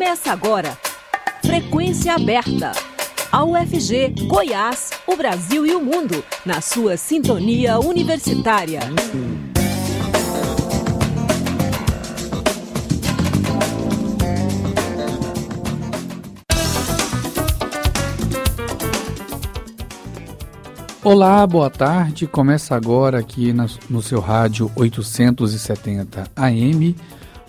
Começa 0.00 0.32
agora. 0.32 0.78
Frequência 1.44 2.14
aberta. 2.14 2.72
A 3.30 3.44
UFG, 3.44 4.14
Goiás, 4.26 4.92
o 5.06 5.14
Brasil 5.14 5.66
e 5.66 5.74
o 5.74 5.84
mundo, 5.84 6.24
na 6.42 6.62
sua 6.62 6.96
sintonia 6.96 7.78
universitária. 7.78 8.80
Olá, 21.04 21.46
boa 21.46 21.68
tarde. 21.68 22.26
Começa 22.26 22.74
agora 22.74 23.18
aqui 23.18 23.52
no 23.52 24.00
seu 24.00 24.20
rádio 24.20 24.72
870 24.74 26.24
AM, 26.34 26.96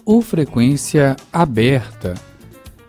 o 0.05 0.21
Frequência 0.21 1.15
Aberta. 1.31 2.30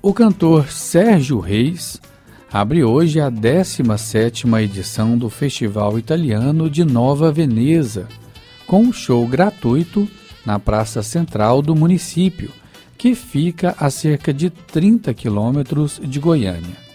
O 0.00 0.14
cantor 0.14 0.68
Sérgio 0.70 1.38
Reis 1.38 2.00
abre 2.52 2.84
hoje 2.84 3.20
a 3.20 3.30
17ª 3.30 4.62
edição 4.62 5.18
do 5.18 5.28
Festival 5.28 5.98
Italiano 5.98 6.70
de 6.70 6.84
Nova 6.84 7.30
Veneza, 7.30 8.08
com 8.66 8.82
um 8.82 8.92
show 8.92 9.26
gratuito 9.26 10.08
na 10.46 10.58
praça 10.58 11.02
central 11.02 11.60
do 11.60 11.74
município, 11.74 12.50
que 12.96 13.14
fica 13.14 13.74
a 13.78 13.90
cerca 13.90 14.32
de 14.32 14.50
30 14.50 15.12
quilômetros 15.14 16.00
de 16.02 16.18
Goiânia 16.18 16.88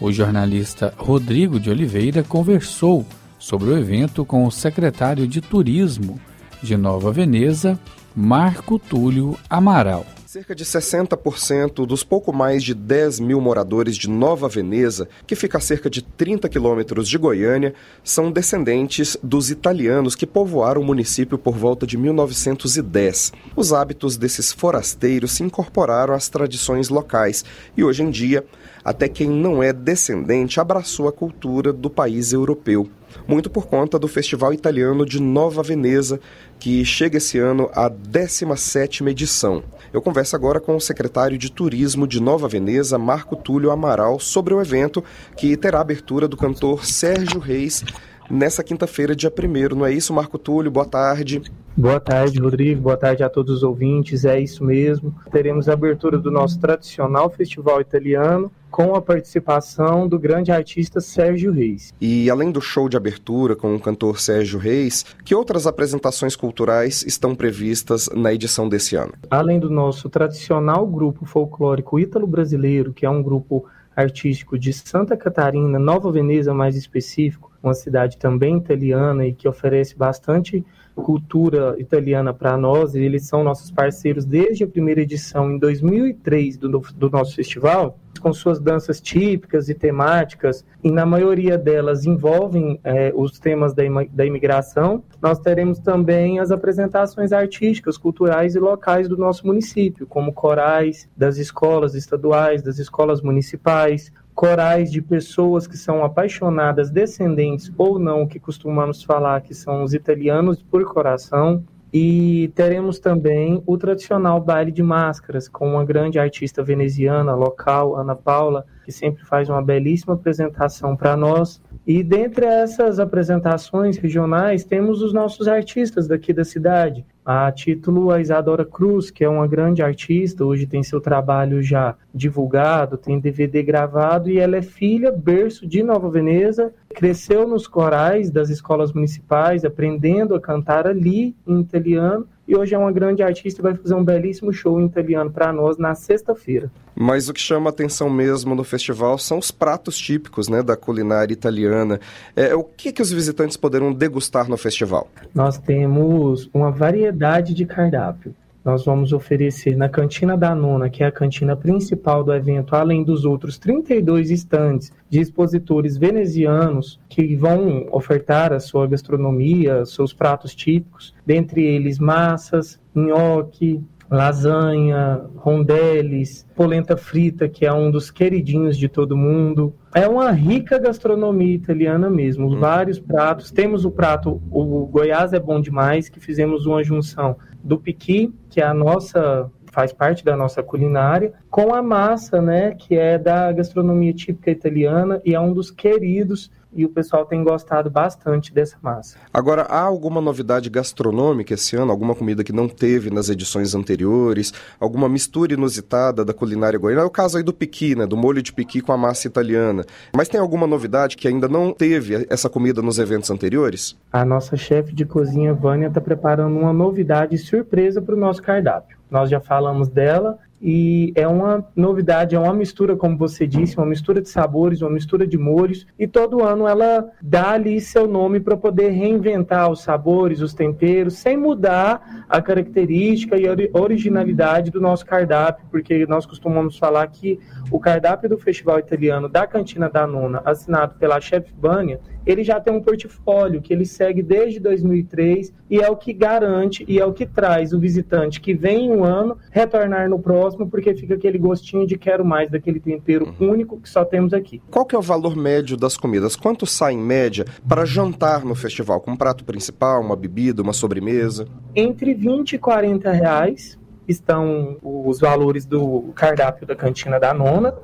o 0.00 0.12
jornalista 0.12 0.92
Rodrigo 0.96 1.58
de 1.58 1.70
Oliveira 1.70 2.22
conversou 2.22 3.06
sobre 3.38 3.70
o 3.70 3.78
evento 3.78 4.24
com 4.24 4.44
o 4.44 4.50
secretário 4.50 5.26
de 5.26 5.40
Turismo 5.40 6.20
de 6.62 6.76
Nova 6.76 7.12
Veneza, 7.12 7.78
Marco 8.14 8.78
Túlio 8.78 9.38
Amaral. 9.48 10.06
Cerca 10.36 10.54
de 10.54 10.66
60% 10.66 11.86
dos 11.86 12.04
pouco 12.04 12.30
mais 12.30 12.62
de 12.62 12.74
10 12.74 13.20
mil 13.20 13.40
moradores 13.40 13.96
de 13.96 14.06
Nova 14.06 14.50
Veneza, 14.50 15.08
que 15.26 15.34
fica 15.34 15.56
a 15.56 15.60
cerca 15.62 15.88
de 15.88 16.02
30 16.02 16.46
quilômetros 16.50 17.08
de 17.08 17.16
Goiânia, 17.16 17.72
são 18.04 18.30
descendentes 18.30 19.16
dos 19.22 19.50
italianos 19.50 20.14
que 20.14 20.26
povoaram 20.26 20.82
o 20.82 20.84
município 20.84 21.38
por 21.38 21.56
volta 21.56 21.86
de 21.86 21.96
1910. 21.96 23.32
Os 23.56 23.72
hábitos 23.72 24.18
desses 24.18 24.52
forasteiros 24.52 25.32
se 25.32 25.42
incorporaram 25.42 26.12
às 26.12 26.28
tradições 26.28 26.90
locais 26.90 27.42
e, 27.74 27.82
hoje 27.82 28.02
em 28.02 28.10
dia, 28.10 28.44
até 28.84 29.08
quem 29.08 29.30
não 29.30 29.62
é 29.62 29.72
descendente 29.72 30.60
abraçou 30.60 31.08
a 31.08 31.12
cultura 31.12 31.72
do 31.72 31.88
país 31.88 32.34
europeu. 32.34 32.86
Muito 33.26 33.50
por 33.50 33.66
conta 33.66 33.98
do 33.98 34.08
Festival 34.08 34.52
Italiano 34.52 35.04
de 35.04 35.20
Nova 35.20 35.62
Veneza, 35.62 36.20
que 36.58 36.84
chega 36.84 37.18
esse 37.18 37.38
ano 37.38 37.70
à 37.72 37.90
17ª 37.90 39.08
edição. 39.08 39.62
Eu 39.92 40.02
converso 40.02 40.36
agora 40.36 40.60
com 40.60 40.76
o 40.76 40.80
secretário 40.80 41.38
de 41.38 41.50
Turismo 41.50 42.06
de 42.06 42.20
Nova 42.20 42.48
Veneza, 42.48 42.98
Marco 42.98 43.36
Túlio 43.36 43.70
Amaral, 43.70 44.18
sobre 44.18 44.54
o 44.54 44.60
evento 44.60 45.02
que 45.36 45.56
terá 45.56 45.80
abertura 45.80 46.28
do 46.28 46.36
cantor 46.36 46.84
Sérgio 46.84 47.38
Reis 47.40 47.84
nessa 48.30 48.62
quinta-feira, 48.62 49.14
dia 49.14 49.32
1 49.32 49.76
não 49.76 49.86
é 49.86 49.92
isso, 49.92 50.12
Marco 50.12 50.38
Túlio? 50.38 50.70
Boa 50.70 50.86
tarde. 50.86 51.42
Boa 51.76 52.00
tarde, 52.00 52.40
Rodrigo. 52.40 52.80
Boa 52.80 52.96
tarde 52.96 53.22
a 53.22 53.28
todos 53.28 53.56
os 53.56 53.62
ouvintes. 53.62 54.24
É 54.24 54.40
isso 54.40 54.64
mesmo. 54.64 55.14
Teremos 55.30 55.68
a 55.68 55.74
abertura 55.74 56.18
do 56.18 56.30
nosso 56.30 56.58
tradicional 56.58 57.28
festival 57.28 57.82
italiano 57.82 58.50
com 58.70 58.94
a 58.94 59.02
participação 59.02 60.08
do 60.08 60.18
grande 60.18 60.50
artista 60.50 61.00
Sérgio 61.00 61.52
Reis. 61.52 61.92
E 62.00 62.30
além 62.30 62.50
do 62.50 62.60
show 62.60 62.88
de 62.88 62.96
abertura 62.96 63.54
com 63.54 63.74
o 63.74 63.80
cantor 63.80 64.20
Sérgio 64.20 64.58
Reis, 64.58 65.04
que 65.24 65.34
outras 65.34 65.66
apresentações 65.66 66.34
culturais 66.34 67.02
estão 67.02 67.34
previstas 67.34 68.08
na 68.14 68.32
edição 68.32 68.68
desse 68.68 68.96
ano? 68.96 69.12
Além 69.30 69.60
do 69.60 69.70
nosso 69.70 70.08
tradicional 70.08 70.86
grupo 70.86 71.26
folclórico 71.26 71.98
ítalo-brasileiro, 71.98 72.92
que 72.92 73.04
é 73.04 73.10
um 73.10 73.22
grupo 73.22 73.66
artístico 73.94 74.58
de 74.58 74.72
Santa 74.72 75.16
Catarina, 75.16 75.78
Nova 75.78 76.12
Veneza 76.12 76.52
mais 76.52 76.76
específico, 76.76 77.50
uma 77.68 77.74
cidade 77.74 78.16
também 78.16 78.56
italiana 78.56 79.26
e 79.26 79.32
que 79.32 79.48
oferece 79.48 79.96
bastante 79.96 80.64
cultura 80.94 81.76
italiana 81.78 82.32
para 82.32 82.56
nós, 82.56 82.94
e 82.94 83.00
eles 83.00 83.26
são 83.26 83.44
nossos 83.44 83.70
parceiros 83.70 84.24
desde 84.24 84.64
a 84.64 84.66
primeira 84.66 85.02
edição 85.02 85.50
em 85.52 85.58
2003 85.58 86.56
do, 86.56 86.68
do 86.68 87.10
nosso 87.10 87.36
festival, 87.36 87.98
com 88.18 88.32
suas 88.32 88.58
danças 88.58 88.98
típicas 88.98 89.68
e 89.68 89.74
temáticas, 89.74 90.64
e 90.82 90.90
na 90.90 91.04
maioria 91.04 91.58
delas 91.58 92.06
envolvem 92.06 92.80
é, 92.82 93.12
os 93.14 93.38
temas 93.38 93.74
da, 93.74 93.82
da 94.10 94.24
imigração. 94.24 95.04
Nós 95.20 95.38
teremos 95.38 95.78
também 95.78 96.38
as 96.38 96.50
apresentações 96.50 97.30
artísticas, 97.30 97.98
culturais 97.98 98.54
e 98.54 98.58
locais 98.58 99.06
do 99.06 99.18
nosso 99.18 99.46
município, 99.46 100.06
como 100.06 100.32
corais 100.32 101.08
das 101.14 101.36
escolas 101.36 101.94
estaduais, 101.94 102.62
das 102.62 102.78
escolas 102.78 103.20
municipais, 103.20 104.10
corais 104.36 104.92
de 104.92 105.00
pessoas 105.00 105.66
que 105.66 105.78
são 105.78 106.04
apaixonadas, 106.04 106.90
descendentes 106.90 107.72
ou 107.78 107.98
não, 107.98 108.26
que 108.26 108.38
costumamos 108.38 109.02
falar 109.02 109.40
que 109.40 109.54
são 109.54 109.82
os 109.82 109.94
italianos 109.94 110.62
por 110.62 110.84
coração. 110.84 111.64
E 111.90 112.52
teremos 112.54 112.98
também 112.98 113.62
o 113.64 113.78
tradicional 113.78 114.38
baile 114.38 114.70
de 114.70 114.82
máscaras, 114.82 115.48
com 115.48 115.70
uma 115.70 115.84
grande 115.86 116.18
artista 116.18 116.62
veneziana 116.62 117.34
local, 117.34 117.96
Ana 117.96 118.14
Paula, 118.14 118.66
que 118.84 118.92
sempre 118.92 119.24
faz 119.24 119.48
uma 119.48 119.62
belíssima 119.62 120.12
apresentação 120.12 120.94
para 120.94 121.16
nós. 121.16 121.62
E 121.86 122.02
dentre 122.02 122.44
essas 122.44 122.98
apresentações 122.98 123.96
regionais, 123.96 124.64
temos 124.64 125.00
os 125.00 125.14
nossos 125.14 125.48
artistas 125.48 126.06
daqui 126.06 126.34
da 126.34 126.44
cidade. 126.44 127.06
A 127.28 127.50
título, 127.50 128.12
a 128.12 128.20
Isadora 128.20 128.64
Cruz, 128.64 129.10
que 129.10 129.24
é 129.24 129.28
uma 129.28 129.48
grande 129.48 129.82
artista, 129.82 130.44
hoje 130.44 130.64
tem 130.64 130.84
seu 130.84 131.00
trabalho 131.00 131.60
já 131.60 131.96
divulgado, 132.14 132.96
tem 132.96 133.18
DVD 133.18 133.64
gravado 133.64 134.30
e 134.30 134.38
ela 134.38 134.58
é 134.58 134.62
filha, 134.62 135.10
berço 135.10 135.66
de 135.66 135.82
Nova 135.82 136.08
Veneza, 136.08 136.72
cresceu 136.94 137.48
nos 137.48 137.66
corais 137.66 138.30
das 138.30 138.48
escolas 138.48 138.92
municipais, 138.92 139.64
aprendendo 139.64 140.36
a 140.36 140.40
cantar 140.40 140.86
ali 140.86 141.34
em 141.44 141.58
italiano 141.58 142.28
e 142.46 142.56
hoje 142.56 142.74
é 142.74 142.78
uma 142.78 142.92
grande 142.92 143.22
artista 143.22 143.60
e 143.60 143.62
vai 143.62 143.74
fazer 143.74 143.94
um 143.94 144.04
belíssimo 144.04 144.52
show 144.52 144.80
em 144.80 144.86
italiano 144.86 145.30
para 145.30 145.52
nós 145.52 145.76
na 145.78 145.94
sexta-feira. 145.94 146.70
Mas 146.94 147.28
o 147.28 147.34
que 147.34 147.40
chama 147.40 147.70
atenção 147.70 148.08
mesmo 148.08 148.54
no 148.54 148.64
festival 148.64 149.18
são 149.18 149.38
os 149.38 149.50
pratos 149.50 149.98
típicos 149.98 150.48
né, 150.48 150.62
da 150.62 150.76
culinária 150.76 151.32
italiana. 151.32 152.00
É, 152.34 152.54
o 152.54 152.64
que, 152.64 152.92
que 152.92 153.02
os 153.02 153.10
visitantes 153.10 153.56
poderão 153.56 153.92
degustar 153.92 154.48
no 154.48 154.56
festival? 154.56 155.08
Nós 155.34 155.58
temos 155.58 156.48
uma 156.54 156.70
variedade 156.70 157.52
de 157.52 157.66
cardápio 157.66 158.34
nós 158.66 158.84
vamos 158.84 159.12
oferecer 159.12 159.76
na 159.76 159.88
Cantina 159.88 160.36
da 160.36 160.52
Nona, 160.52 160.90
que 160.90 161.04
é 161.04 161.06
a 161.06 161.12
cantina 161.12 161.54
principal 161.54 162.24
do 162.24 162.34
evento, 162.34 162.74
além 162.74 163.04
dos 163.04 163.24
outros 163.24 163.58
32 163.58 164.32
estandes 164.32 164.92
de 165.08 165.20
expositores 165.20 165.96
venezianos 165.96 166.98
que 167.08 167.36
vão 167.36 167.86
ofertar 167.92 168.52
a 168.52 168.58
sua 168.58 168.88
gastronomia, 168.88 169.86
seus 169.86 170.12
pratos 170.12 170.52
típicos, 170.52 171.14
dentre 171.24 171.64
eles 171.64 172.00
massas, 172.00 172.80
nhoque, 172.92 173.80
lasanha, 174.10 175.22
rondeles, 175.36 176.44
polenta 176.54 176.96
frita, 176.96 177.48
que 177.48 177.66
é 177.66 177.72
um 177.72 177.90
dos 177.90 178.10
queridinhos 178.10 178.76
de 178.76 178.88
todo 178.88 179.16
mundo. 179.16 179.74
É 179.94 180.08
uma 180.08 180.30
rica 180.32 180.78
gastronomia 180.78 181.54
italiana 181.54 182.10
mesmo, 182.10 182.48
hum. 182.48 182.58
vários 182.58 182.98
pratos. 182.98 183.52
Temos 183.52 183.84
o 183.84 183.92
prato, 183.92 184.42
o 184.50 184.86
Goiás 184.86 185.32
é 185.32 185.40
bom 185.40 185.60
demais, 185.60 186.08
que 186.08 186.18
fizemos 186.18 186.66
uma 186.66 186.82
junção 186.82 187.36
do 187.62 187.78
piqui, 187.78 188.32
que 188.56 188.60
é 188.62 188.64
a 188.64 188.72
nossa 188.72 189.50
faz 189.70 189.92
parte 189.92 190.24
da 190.24 190.34
nossa 190.34 190.62
culinária, 190.62 191.34
com 191.50 191.74
a 191.74 191.82
massa, 191.82 192.40
né, 192.40 192.70
que 192.70 192.96
é 192.96 193.18
da 193.18 193.52
gastronomia 193.52 194.14
típica 194.14 194.50
italiana 194.50 195.20
e 195.26 195.34
é 195.34 195.38
um 195.38 195.52
dos 195.52 195.70
queridos 195.70 196.50
e 196.76 196.84
o 196.84 196.88
pessoal 196.88 197.24
tem 197.24 197.42
gostado 197.42 197.90
bastante 197.90 198.52
dessa 198.52 198.76
massa. 198.82 199.16
Agora, 199.32 199.62
há 199.62 199.80
alguma 199.80 200.20
novidade 200.20 200.68
gastronômica 200.68 201.54
esse 201.54 201.74
ano? 201.74 201.90
Alguma 201.90 202.14
comida 202.14 202.44
que 202.44 202.52
não 202.52 202.68
teve 202.68 203.10
nas 203.10 203.28
edições 203.28 203.74
anteriores? 203.74 204.52
Alguma 204.78 205.08
mistura 205.08 205.54
inusitada 205.54 206.24
da 206.24 206.34
culinária 206.34 206.78
goiana? 206.78 207.02
É 207.02 207.04
o 207.04 207.10
caso 207.10 207.38
aí 207.38 207.42
do 207.42 207.52
piqui, 207.52 207.96
né? 207.96 208.06
Do 208.06 208.16
molho 208.16 208.42
de 208.42 208.52
piqui 208.52 208.80
com 208.80 208.92
a 208.92 208.96
massa 208.96 209.26
italiana. 209.26 209.84
Mas 210.14 210.28
tem 210.28 210.38
alguma 210.38 210.66
novidade 210.66 211.16
que 211.16 211.26
ainda 211.26 211.48
não 211.48 211.72
teve 211.72 212.26
essa 212.28 212.50
comida 212.50 212.82
nos 212.82 212.98
eventos 212.98 213.30
anteriores? 213.30 213.96
A 214.12 214.24
nossa 214.24 214.56
chefe 214.56 214.94
de 214.94 215.04
cozinha, 215.04 215.54
Vânia, 215.54 215.88
está 215.88 216.00
preparando 216.00 216.58
uma 216.58 216.72
novidade 216.72 217.38
surpresa 217.38 218.02
para 218.02 218.14
o 218.14 218.18
nosso 218.18 218.42
cardápio. 218.42 218.96
Nós 219.10 219.30
já 219.30 219.40
falamos 219.40 219.88
dela 219.88 220.38
e 220.60 221.12
é 221.14 221.26
uma 221.28 221.66
novidade, 221.74 222.34
é 222.34 222.38
uma 222.38 222.54
mistura, 222.54 222.96
como 222.96 223.16
você 223.16 223.46
disse, 223.46 223.76
uma 223.76 223.86
mistura 223.86 224.20
de 224.20 224.28
sabores, 224.28 224.80
uma 224.80 224.90
mistura 224.90 225.26
de 225.26 225.36
molhos, 225.36 225.86
e 225.98 226.06
todo 226.06 226.42
ano 226.42 226.66
ela 226.66 227.08
dá 227.20 227.50
ali 227.50 227.80
seu 227.80 228.06
nome 228.06 228.40
para 228.40 228.56
poder 228.56 228.90
reinventar 228.90 229.70
os 229.70 229.82
sabores, 229.82 230.40
os 230.40 230.54
temperos, 230.54 231.14
sem 231.14 231.36
mudar 231.36 232.26
a 232.28 232.40
característica 232.40 233.36
e 233.36 233.46
a 233.46 233.54
originalidade 233.78 234.70
do 234.70 234.80
nosso 234.80 235.04
cardápio, 235.04 235.66
porque 235.70 236.06
nós 236.06 236.24
costumamos 236.24 236.78
falar 236.78 237.06
que 237.08 237.38
o 237.70 237.78
cardápio 237.78 238.28
do 238.28 238.38
Festival 238.38 238.78
Italiano 238.78 239.28
da 239.28 239.46
Cantina 239.46 239.88
da 239.90 240.06
Nona, 240.06 240.40
assinado 240.44 240.94
pela 240.98 241.20
Chef 241.20 241.52
Bania, 241.52 242.00
ele 242.26 242.42
já 242.42 242.60
tem 242.60 242.74
um 242.74 242.82
portfólio 242.82 243.62
que 243.62 243.72
ele 243.72 243.86
segue 243.86 244.22
desde 244.22 244.58
2003 244.58 245.54
e 245.70 245.78
é 245.78 245.88
o 245.88 245.96
que 245.96 246.12
garante 246.12 246.84
e 246.88 246.98
é 246.98 247.06
o 247.06 247.12
que 247.12 247.24
traz 247.24 247.72
o 247.72 247.78
visitante 247.78 248.40
que 248.40 248.52
vem 248.52 248.90
um 248.90 249.04
ano 249.04 249.38
retornar 249.50 250.10
no 250.10 250.18
próximo 250.18 250.68
porque 250.68 250.94
fica 250.94 251.14
aquele 251.14 251.38
gostinho 251.38 251.86
de 251.86 251.96
quero 251.96 252.24
mais 252.24 252.50
daquele 252.50 252.80
tempero 252.80 253.34
uhum. 253.40 253.52
único 253.52 253.80
que 253.80 253.88
só 253.88 254.04
temos 254.04 254.34
aqui. 254.34 254.60
Qual 254.70 254.84
que 254.84 254.94
é 254.94 254.98
o 254.98 255.02
valor 255.02 255.36
médio 255.36 255.76
das 255.76 255.96
comidas? 255.96 256.34
Quanto 256.34 256.66
sai 256.66 256.94
em 256.94 256.98
média 256.98 257.44
para 257.68 257.84
jantar 257.84 258.44
no 258.44 258.54
festival 258.54 259.00
com 259.00 259.12
um 259.12 259.16
prato 259.16 259.44
principal, 259.44 260.00
uma 260.00 260.16
bebida, 260.16 260.62
uma 260.62 260.72
sobremesa? 260.72 261.46
Entre 261.74 262.14
20 262.14 262.54
e 262.54 262.58
40 262.58 263.12
reais 263.12 263.78
estão 264.08 264.76
os 264.82 265.20
valores 265.20 265.64
do 265.64 266.12
cardápio 266.14 266.66
da 266.66 266.76
cantina 266.76 267.18
da 267.18 267.34
nona 267.34 267.74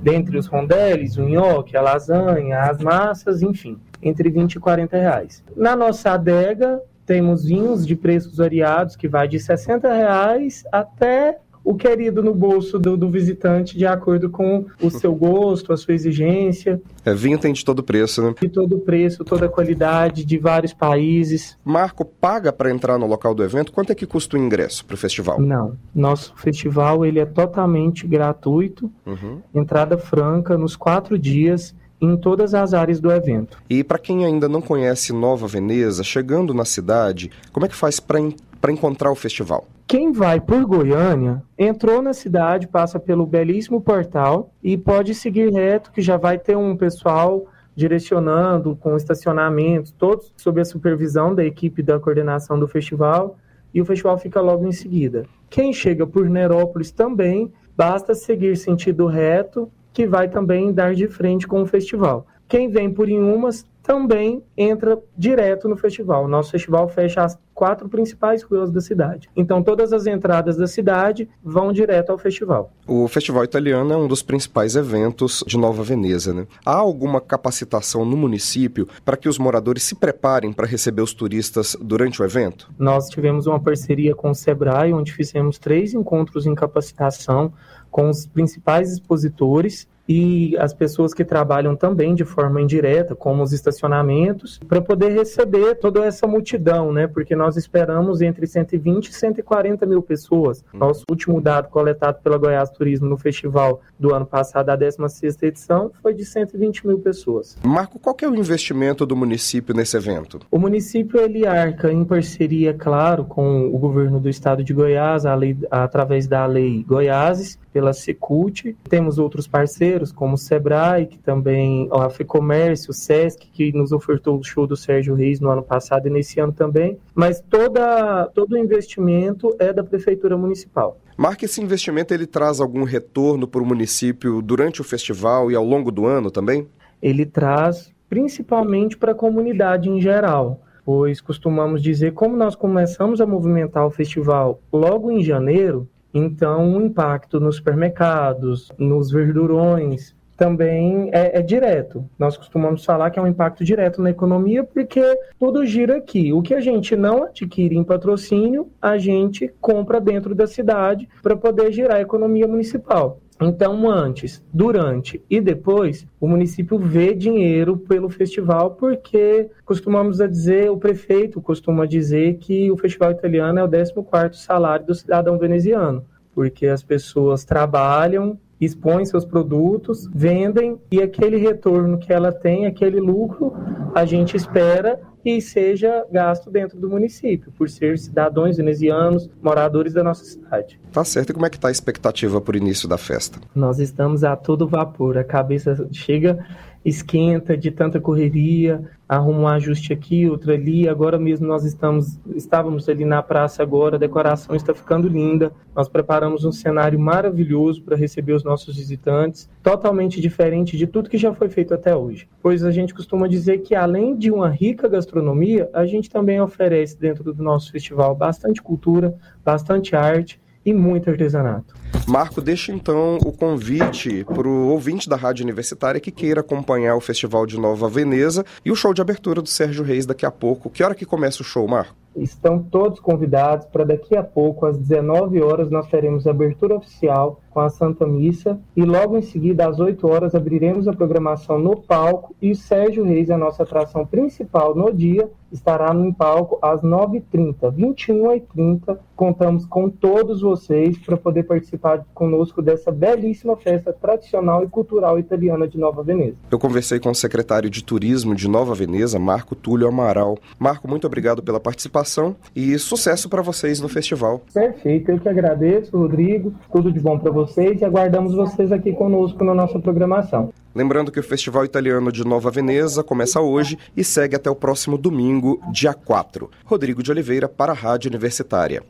dentre 0.00 0.38
os 0.38 0.46
rondeles, 0.46 1.16
o 1.16 1.22
nhoque, 1.22 1.76
a 1.76 1.82
lasanha, 1.82 2.60
as 2.60 2.78
massas, 2.78 3.42
enfim, 3.42 3.78
entre 4.02 4.30
20 4.30 4.54
e 4.54 4.60
40 4.60 4.96
reais. 4.96 5.44
Na 5.56 5.76
nossa 5.76 6.12
adega, 6.12 6.80
temos 7.04 7.44
vinhos 7.44 7.86
de 7.86 7.94
preços 7.94 8.36
variados, 8.36 8.96
que 8.96 9.08
vai 9.08 9.28
de 9.28 9.38
60 9.38 9.92
reais 9.92 10.64
até 10.72 11.38
o 11.64 11.74
querido 11.74 12.22
no 12.22 12.34
bolso 12.34 12.78
do, 12.78 12.96
do, 12.96 13.08
visitante 13.10 13.76
de 13.76 13.86
acordo 13.86 14.28
com 14.28 14.66
o 14.82 14.90
seu 14.90 15.14
gosto, 15.14 15.72
a 15.72 15.76
sua 15.76 15.94
exigência. 15.94 16.80
É, 17.04 17.14
vinho 17.14 17.38
tem 17.38 17.52
de 17.52 17.64
todo 17.64 17.82
preço, 17.82 18.22
né? 18.22 18.34
De 18.40 18.48
todo 18.48 18.78
preço, 18.78 19.24
toda 19.24 19.48
qualidade, 19.48 20.24
de 20.24 20.38
vários 20.38 20.72
países. 20.72 21.56
Marco, 21.64 22.04
paga 22.04 22.52
para 22.52 22.70
entrar 22.70 22.98
no 22.98 23.06
local 23.06 23.34
do 23.34 23.44
evento? 23.44 23.72
Quanto 23.72 23.92
é 23.92 23.94
que 23.94 24.06
custa 24.06 24.36
o 24.36 24.40
ingresso 24.40 24.84
para 24.84 24.94
o 24.94 24.98
festival? 24.98 25.40
Não, 25.40 25.76
nosso 25.94 26.34
festival 26.36 27.04
ele 27.04 27.20
é 27.20 27.26
totalmente 27.26 28.06
gratuito, 28.06 28.90
uhum. 29.06 29.40
entrada 29.54 29.96
franca 29.96 30.56
nos 30.56 30.76
quatro 30.76 31.18
dias 31.18 31.74
em 32.00 32.16
todas 32.16 32.52
as 32.52 32.74
áreas 32.74 32.98
do 32.98 33.12
evento. 33.12 33.62
E 33.70 33.84
para 33.84 33.98
quem 33.98 34.24
ainda 34.24 34.48
não 34.48 34.60
conhece 34.60 35.12
Nova 35.12 35.46
Veneza, 35.46 36.02
chegando 36.02 36.52
na 36.52 36.64
cidade, 36.64 37.30
como 37.52 37.64
é 37.64 37.68
que 37.68 37.76
faz 37.76 38.00
para 38.00 38.72
encontrar 38.72 39.12
o 39.12 39.14
festival? 39.14 39.68
Quem 39.92 40.10
vai 40.10 40.40
por 40.40 40.64
Goiânia, 40.64 41.42
entrou 41.58 42.00
na 42.00 42.14
cidade, 42.14 42.66
passa 42.66 42.98
pelo 42.98 43.26
belíssimo 43.26 43.78
portal 43.78 44.50
e 44.62 44.74
pode 44.74 45.14
seguir 45.14 45.52
reto, 45.52 45.92
que 45.92 46.00
já 46.00 46.16
vai 46.16 46.38
ter 46.38 46.56
um 46.56 46.74
pessoal 46.74 47.44
direcionando 47.76 48.74
com 48.74 48.96
estacionamentos, 48.96 49.92
todos 49.92 50.32
sob 50.34 50.62
a 50.62 50.64
supervisão 50.64 51.34
da 51.34 51.44
equipe 51.44 51.82
da 51.82 52.00
coordenação 52.00 52.58
do 52.58 52.66
festival, 52.66 53.36
e 53.74 53.82
o 53.82 53.84
festival 53.84 54.16
fica 54.16 54.40
logo 54.40 54.66
em 54.66 54.72
seguida. 54.72 55.26
Quem 55.50 55.74
chega 55.74 56.06
por 56.06 56.26
Nerópolis 56.26 56.90
também, 56.90 57.52
basta 57.76 58.14
seguir 58.14 58.56
sentido 58.56 59.04
reto, 59.04 59.70
que 59.92 60.06
vai 60.06 60.26
também 60.26 60.72
dar 60.72 60.94
de 60.94 61.06
frente 61.06 61.46
com 61.46 61.60
o 61.60 61.66
festival. 61.66 62.26
Quem 62.48 62.68
vem 62.68 62.92
por 62.92 63.08
Inhumas 63.08 63.64
também 63.82 64.42
entra 64.56 64.98
direto 65.16 65.68
no 65.68 65.76
festival. 65.76 66.28
Nosso 66.28 66.52
festival 66.52 66.88
fecha 66.88 67.24
as 67.24 67.38
quatro 67.52 67.88
principais 67.88 68.42
ruas 68.42 68.70
da 68.70 68.80
cidade. 68.80 69.28
Então, 69.36 69.62
todas 69.62 69.92
as 69.92 70.06
entradas 70.06 70.56
da 70.56 70.66
cidade 70.66 71.28
vão 71.42 71.72
direto 71.72 72.10
ao 72.10 72.18
festival. 72.18 72.72
O 72.86 73.06
Festival 73.08 73.44
Italiano 73.44 73.92
é 73.92 73.96
um 73.96 74.06
dos 74.06 74.22
principais 74.22 74.76
eventos 74.76 75.44
de 75.46 75.58
Nova 75.58 75.82
Veneza. 75.82 76.32
Né? 76.32 76.46
Há 76.64 76.74
alguma 76.74 77.20
capacitação 77.20 78.04
no 78.04 78.16
município 78.16 78.88
para 79.04 79.16
que 79.16 79.28
os 79.28 79.38
moradores 79.38 79.82
se 79.82 79.94
preparem 79.94 80.52
para 80.52 80.66
receber 80.66 81.02
os 81.02 81.12
turistas 81.12 81.76
durante 81.80 82.22
o 82.22 82.24
evento? 82.24 82.70
Nós 82.78 83.08
tivemos 83.08 83.46
uma 83.46 83.60
parceria 83.60 84.14
com 84.14 84.30
o 84.30 84.34
Sebrae, 84.34 84.92
onde 84.92 85.12
fizemos 85.12 85.58
três 85.58 85.92
encontros 85.92 86.46
em 86.46 86.54
capacitação 86.54 87.52
com 87.90 88.08
os 88.08 88.26
principais 88.26 88.90
expositores 88.90 89.86
e 90.08 90.56
as 90.58 90.74
pessoas 90.74 91.14
que 91.14 91.24
trabalham 91.24 91.76
também 91.76 92.14
de 92.14 92.24
forma 92.24 92.60
indireta, 92.60 93.14
como 93.14 93.42
os 93.42 93.52
estacionamentos, 93.52 94.58
para 94.68 94.80
poder 94.80 95.10
receber 95.10 95.76
toda 95.76 96.04
essa 96.04 96.26
multidão, 96.26 96.92
né? 96.92 97.06
Porque 97.06 97.36
nós 97.36 97.56
esperamos 97.56 98.20
entre 98.20 98.46
120 98.46 99.06
e 99.06 99.12
140 99.12 99.86
mil 99.86 100.02
pessoas. 100.02 100.64
Hum. 100.74 100.78
Nosso 100.78 101.04
último 101.10 101.40
dado 101.40 101.68
coletado 101.68 102.20
pela 102.22 102.38
Goiás 102.38 102.70
Turismo 102.70 103.08
no 103.08 103.16
festival 103.16 103.80
do 103.98 104.14
ano 104.14 104.26
passado, 104.26 104.70
a 104.70 104.76
16ª 104.76 105.42
edição, 105.44 105.92
foi 106.02 106.14
de 106.14 106.24
120 106.24 106.86
mil 106.86 106.98
pessoas. 106.98 107.56
Marco, 107.64 107.98
qual 107.98 108.16
é 108.22 108.28
o 108.28 108.34
investimento 108.34 109.06
do 109.06 109.16
município 109.16 109.74
nesse 109.74 109.96
evento? 109.96 110.40
O 110.50 110.58
município, 110.58 111.20
ele 111.20 111.46
arca 111.46 111.92
em 111.92 112.04
parceria, 112.04 112.74
claro, 112.74 113.24
com 113.24 113.66
o 113.66 113.78
governo 113.78 114.18
do 114.18 114.28
estado 114.28 114.64
de 114.64 114.72
Goiás, 114.72 115.24
a 115.24 115.34
lei, 115.34 115.56
através 115.70 116.26
da 116.26 116.44
lei 116.46 116.84
Goiáses, 116.84 117.58
pela 117.72 117.92
Secult. 117.92 118.76
Temos 118.88 119.18
outros 119.18 119.48
parceiros, 119.48 120.12
como 120.12 120.34
o 120.34 120.38
Sebrae, 120.38 121.06
que 121.06 121.18
também, 121.18 121.88
a 121.90 122.10
FEComércio, 122.10 122.90
o 122.90 122.94
Sesc, 122.94 123.48
que 123.52 123.72
nos 123.72 123.92
ofertou 123.92 124.38
o 124.38 124.44
show 124.44 124.66
do 124.66 124.76
Sérgio 124.76 125.14
Reis 125.14 125.40
no 125.40 125.50
ano 125.50 125.62
passado 125.62 126.06
e 126.06 126.10
nesse 126.10 126.38
ano 126.40 126.52
também. 126.52 126.98
Mas 127.14 127.40
toda, 127.40 128.26
todo 128.34 128.52
o 128.52 128.58
investimento 128.58 129.54
é 129.58 129.72
da 129.72 129.82
Prefeitura 129.82 130.36
Municipal. 130.36 130.98
Marca, 131.16 131.44
esse 131.44 131.60
investimento 131.60 132.12
ele 132.12 132.26
traz 132.26 132.60
algum 132.60 132.84
retorno 132.84 133.46
para 133.46 133.62
o 133.62 133.66
município 133.66 134.40
durante 134.42 134.80
o 134.80 134.84
festival 134.84 135.50
e 135.50 135.54
ao 135.54 135.64
longo 135.64 135.90
do 135.90 136.06
ano 136.06 136.30
também? 136.30 136.66
Ele 137.00 137.26
traz 137.26 137.92
principalmente 138.08 138.96
para 138.96 139.12
a 139.12 139.14
comunidade 139.14 139.88
em 139.88 140.00
geral 140.00 140.60
pois 140.84 141.20
costumamos 141.20 141.82
dizer, 141.82 142.12
como 142.12 142.36
nós 142.36 142.54
começamos 142.54 143.20
a 143.20 143.26
movimentar 143.26 143.86
o 143.86 143.90
festival 143.90 144.60
logo 144.72 145.10
em 145.10 145.22
janeiro, 145.22 145.88
então, 146.14 146.76
o 146.76 146.84
impacto 146.84 147.40
nos 147.40 147.56
supermercados, 147.56 148.70
nos 148.78 149.10
verdurões, 149.10 150.14
também 150.42 151.08
é, 151.12 151.38
é, 151.38 151.40
direto. 151.40 152.04
Nós 152.18 152.36
costumamos 152.36 152.84
falar 152.84 153.10
que 153.10 153.18
é 153.20 153.22
um 153.22 153.28
impacto 153.28 153.62
direto 153.62 154.02
na 154.02 154.10
economia, 154.10 154.64
porque 154.64 155.00
tudo 155.38 155.64
gira 155.64 155.98
aqui. 155.98 156.32
O 156.32 156.42
que 156.42 156.52
a 156.52 156.60
gente 156.60 156.96
não 156.96 157.22
adquire 157.22 157.76
em 157.76 157.84
patrocínio, 157.84 158.68
a 158.82 158.98
gente 158.98 159.46
compra 159.60 160.00
dentro 160.00 160.34
da 160.34 160.48
cidade 160.48 161.08
para 161.22 161.36
poder 161.36 161.70
girar 161.70 161.98
a 161.98 162.00
economia 162.00 162.48
municipal. 162.48 163.20
Então, 163.40 163.88
antes, 163.88 164.44
durante 164.52 165.22
e 165.30 165.40
depois, 165.40 166.08
o 166.20 166.26
município 166.26 166.76
vê 166.76 167.14
dinheiro 167.14 167.76
pelo 167.76 168.08
festival, 168.08 168.72
porque 168.72 169.48
costumamos 169.64 170.20
a 170.20 170.26
dizer, 170.26 170.72
o 170.72 170.76
prefeito 170.76 171.40
costuma 171.40 171.86
dizer 171.86 172.38
que 172.38 172.68
o 172.68 172.76
festival 172.76 173.12
italiano 173.12 173.60
é 173.60 173.64
o 173.64 173.68
14º 173.68 174.34
salário 174.34 174.86
do 174.86 174.94
cidadão 174.94 175.38
veneziano, 175.38 176.04
porque 176.34 176.66
as 176.66 176.82
pessoas 176.82 177.44
trabalham, 177.44 178.36
expõem 178.64 179.04
seus 179.04 179.24
produtos, 179.24 180.08
vendem 180.14 180.78
e 180.90 181.02
aquele 181.02 181.36
retorno 181.36 181.98
que 181.98 182.12
ela 182.12 182.32
tem, 182.32 182.66
aquele 182.66 183.00
lucro, 183.00 183.52
a 183.94 184.04
gente 184.04 184.36
espera 184.36 185.00
e 185.24 185.40
seja 185.40 186.04
gasto 186.10 186.50
dentro 186.50 186.78
do 186.78 186.88
município, 186.88 187.52
por 187.52 187.68
ser 187.68 187.98
cidadãos 187.98 188.56
venezianos, 188.56 189.30
moradores 189.40 189.92
da 189.92 190.02
nossa 190.02 190.24
cidade. 190.24 190.80
Tá 190.92 191.04
certo. 191.04 191.30
E 191.30 191.32
como 191.32 191.46
é 191.46 191.50
que 191.50 191.56
está 191.56 191.68
a 191.68 191.70
expectativa 191.70 192.42
o 192.44 192.56
início 192.56 192.88
da 192.88 192.98
festa? 192.98 193.38
Nós 193.54 193.78
estamos 193.78 194.24
a 194.24 194.34
todo 194.36 194.66
vapor. 194.66 195.16
A 195.16 195.24
cabeça 195.24 195.88
chega 195.92 196.44
esquenta 196.84 197.56
de 197.56 197.70
tanta 197.70 198.00
correria, 198.00 198.82
arruma 199.08 199.40
um 199.40 199.48
ajuste 199.48 199.92
aqui, 199.92 200.28
outro 200.28 200.52
ali. 200.52 200.88
Agora 200.88 201.18
mesmo 201.18 201.46
nós 201.46 201.64
estamos, 201.64 202.18
estávamos 202.34 202.88
ali 202.88 203.04
na 203.04 203.22
praça 203.22 203.62
agora, 203.62 203.96
a 203.96 203.98
decoração 203.98 204.56
está 204.56 204.74
ficando 204.74 205.08
linda. 205.08 205.52
Nós 205.74 205.88
preparamos 205.88 206.44
um 206.44 206.52
cenário 206.52 206.98
maravilhoso 206.98 207.82
para 207.82 207.96
receber 207.96 208.32
os 208.32 208.44
nossos 208.44 208.76
visitantes, 208.76 209.48
totalmente 209.62 210.20
diferente 210.20 210.76
de 210.76 210.86
tudo 210.86 211.10
que 211.10 211.18
já 211.18 211.32
foi 211.32 211.48
feito 211.48 211.74
até 211.74 211.94
hoje. 211.94 212.28
Pois 212.42 212.64
a 212.64 212.70
gente 212.70 212.94
costuma 212.94 213.28
dizer 213.28 213.58
que 213.58 213.74
além 213.74 214.16
de 214.16 214.30
uma 214.30 214.48
rica 214.48 214.88
gastronomia, 214.88 215.68
a 215.72 215.86
gente 215.86 216.10
também 216.10 216.40
oferece 216.40 216.98
dentro 216.98 217.32
do 217.32 217.42
nosso 217.42 217.70
festival 217.70 218.14
bastante 218.14 218.62
cultura, 218.62 219.14
bastante 219.44 219.94
arte 219.94 220.40
e 220.64 220.72
muito 220.72 221.10
artesanato. 221.10 221.74
Marco, 222.06 222.40
deixa 222.40 222.72
então 222.72 223.18
o 223.24 223.32
convite 223.32 224.24
para 224.24 224.48
o 224.48 224.68
ouvinte 224.68 225.08
da 225.08 225.16
Rádio 225.16 225.44
Universitária 225.44 226.00
que 226.00 226.10
queira 226.10 226.40
acompanhar 226.40 226.96
o 226.96 227.00
Festival 227.00 227.46
de 227.46 227.58
Nova 227.58 227.88
Veneza 227.88 228.44
e 228.64 228.72
o 228.72 228.76
show 228.76 228.92
de 228.92 229.00
abertura 229.00 229.40
do 229.40 229.48
Sérgio 229.48 229.84
Reis 229.84 230.06
daqui 230.06 230.26
a 230.26 230.30
pouco. 230.30 230.70
Que 230.70 230.82
hora 230.82 230.94
que 230.94 231.04
começa 231.04 231.42
o 231.42 231.44
show, 231.44 231.66
Marco? 231.68 231.94
Estão 232.16 232.62
todos 232.62 233.00
convidados 233.00 233.66
para 233.66 233.84
daqui 233.84 234.16
a 234.16 234.22
pouco, 234.22 234.66
às 234.66 234.76
19 234.76 235.40
horas, 235.40 235.70
nós 235.70 235.88
teremos 235.88 236.26
a 236.26 236.30
abertura 236.30 236.74
oficial 236.74 237.40
com 237.52 237.60
a 237.60 237.68
Santa 237.68 238.06
Missa 238.06 238.58
e 238.74 238.82
logo 238.82 239.16
em 239.16 239.22
seguida, 239.22 239.68
às 239.68 239.78
8 239.78 240.06
horas, 240.08 240.34
abriremos 240.34 240.88
a 240.88 240.92
programação 240.92 241.58
no 241.58 241.76
palco 241.76 242.34
e 242.40 242.54
Sérgio 242.54 243.04
Reis, 243.04 243.30
a 243.30 243.36
nossa 243.36 243.62
atração 243.62 244.06
principal 244.06 244.74
no 244.74 244.92
dia, 244.92 245.30
estará 245.52 245.92
no 245.92 246.14
palco 246.14 246.58
às 246.62 246.80
9h30, 246.80 247.70
21h30. 247.70 248.98
Contamos 249.14 249.66
com 249.66 249.90
todos 249.90 250.40
vocês 250.40 250.98
para 250.98 251.16
poder 251.16 251.42
participar 251.42 252.04
conosco 252.14 252.62
dessa 252.62 252.90
belíssima 252.90 253.54
festa 253.56 253.92
tradicional 253.92 254.64
e 254.64 254.68
cultural 254.68 255.18
italiana 255.18 255.68
de 255.68 255.78
Nova 255.78 256.02
Veneza. 256.02 256.36
Eu 256.50 256.58
conversei 256.58 256.98
com 256.98 257.10
o 257.10 257.14
secretário 257.14 257.68
de 257.68 257.84
Turismo 257.84 258.34
de 258.34 258.48
Nova 258.48 258.74
Veneza, 258.74 259.18
Marco 259.18 259.54
Túlio 259.54 259.86
Amaral. 259.86 260.38
Marco, 260.58 260.88
muito 260.88 261.06
obrigado 261.06 261.42
pela 261.42 261.60
participação 261.60 262.34
e 262.56 262.78
sucesso 262.78 263.28
para 263.28 263.42
vocês 263.42 263.78
no 263.78 263.88
festival. 263.88 264.40
Perfeito, 264.52 265.10
eu 265.10 265.20
que 265.20 265.28
agradeço, 265.28 265.96
Rodrigo. 265.96 266.54
Tudo 266.72 266.90
de 266.90 266.98
bom 266.98 267.18
para 267.18 267.30
vocês 267.30 267.41
e 267.80 267.84
aguardamos 267.84 268.34
vocês 268.34 268.72
aqui 268.72 268.92
conosco 268.92 269.44
na 269.44 269.54
nossa 269.54 269.78
programação. 269.78 270.52
Lembrando 270.74 271.12
que 271.12 271.20
o 271.20 271.22
Festival 271.22 271.64
Italiano 271.64 272.10
de 272.10 272.24
Nova 272.24 272.50
Veneza 272.50 273.02
começa 273.02 273.40
hoje 273.40 273.78
e 273.96 274.02
segue 274.02 274.36
até 274.36 274.50
o 274.50 274.54
próximo 274.54 274.96
domingo, 274.96 275.60
dia 275.70 275.92
4. 275.92 276.50
Rodrigo 276.64 277.02
de 277.02 277.10
Oliveira 277.10 277.48
para 277.48 277.72
a 277.72 277.74
Rádio 277.74 278.08
Universitária. 278.08 278.82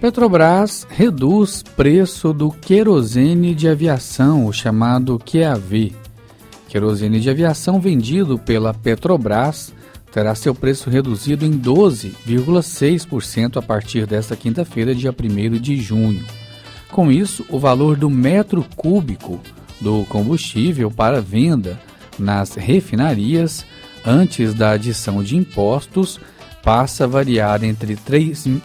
Petrobras 0.00 0.84
reduz 0.90 1.62
preço 1.62 2.32
do 2.32 2.50
querosene 2.50 3.54
de 3.54 3.68
aviação, 3.68 4.46
o 4.46 4.52
chamado 4.52 5.16
QAV. 5.18 5.92
Querosene 6.68 7.20
de 7.20 7.30
aviação 7.30 7.78
vendido 7.80 8.36
pela 8.36 8.74
Petrobras 8.74 9.72
terá 10.12 10.34
seu 10.34 10.54
preço 10.54 10.90
reduzido 10.90 11.46
em 11.46 11.58
12,6% 11.58 13.56
a 13.56 13.62
partir 13.62 14.06
desta 14.06 14.36
quinta-feira, 14.36 14.94
dia 14.94 15.10
1 15.10 15.14
de 15.58 15.80
junho. 15.80 16.22
Com 16.90 17.10
isso, 17.10 17.46
o 17.48 17.58
valor 17.58 17.96
do 17.96 18.10
metro 18.10 18.62
cúbico 18.76 19.40
do 19.80 20.04
combustível 20.04 20.90
para 20.90 21.22
venda 21.22 21.80
nas 22.18 22.54
refinarias 22.54 23.64
antes 24.04 24.52
da 24.52 24.72
adição 24.72 25.22
de 25.22 25.36
impostos 25.36 26.20
passa 26.62 27.04
a 27.04 27.06
variar 27.06 27.64
entre 27.64 27.94
R$ 27.94 28.00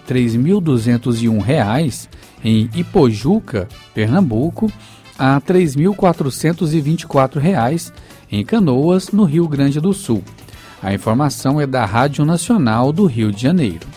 3.201 0.07 2.09
em 2.43 2.69
Ipojuca, 2.75 3.69
Pernambuco, 3.93 4.69
a 5.17 5.35
R$ 5.35 5.41
3.424 5.41 7.93
em 8.29 8.43
Canoas, 8.45 9.11
no 9.11 9.23
Rio 9.23 9.47
Grande 9.47 9.79
do 9.79 9.93
Sul. 9.93 10.21
A 10.81 10.93
informação 10.93 11.59
é 11.59 11.65
da 11.65 11.85
Rádio 11.85 12.23
Nacional 12.23 12.93
do 12.93 13.05
Rio 13.05 13.31
de 13.31 13.41
Janeiro 13.41 13.87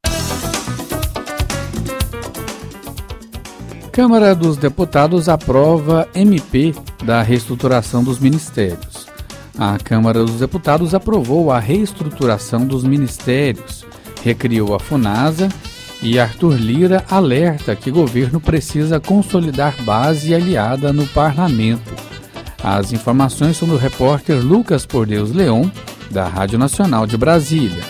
Câmara 3.96 4.34
dos 4.34 4.58
Deputados 4.58 5.26
aprova 5.26 6.06
MP 6.14 6.74
da 7.02 7.22
reestruturação 7.22 8.04
dos 8.04 8.18
ministérios. 8.18 9.05
A 9.58 9.78
Câmara 9.78 10.22
dos 10.22 10.38
Deputados 10.38 10.94
aprovou 10.94 11.50
a 11.50 11.58
reestruturação 11.58 12.66
dos 12.66 12.84
ministérios, 12.84 13.86
recriou 14.22 14.74
a 14.74 14.78
FUNASA 14.78 15.48
e 16.02 16.18
Arthur 16.18 16.56
Lira 16.56 17.02
alerta 17.08 17.74
que 17.74 17.90
governo 17.90 18.38
precisa 18.38 19.00
consolidar 19.00 19.82
base 19.82 20.34
aliada 20.34 20.92
no 20.92 21.06
parlamento. 21.08 21.94
As 22.62 22.92
informações 22.92 23.56
são 23.56 23.66
do 23.66 23.78
repórter 23.78 24.44
Lucas 24.44 24.84
Por 24.84 25.06
Deus 25.06 25.32
Leão, 25.32 25.72
da 26.10 26.28
Rádio 26.28 26.58
Nacional 26.58 27.06
de 27.06 27.16
Brasília. 27.16 27.82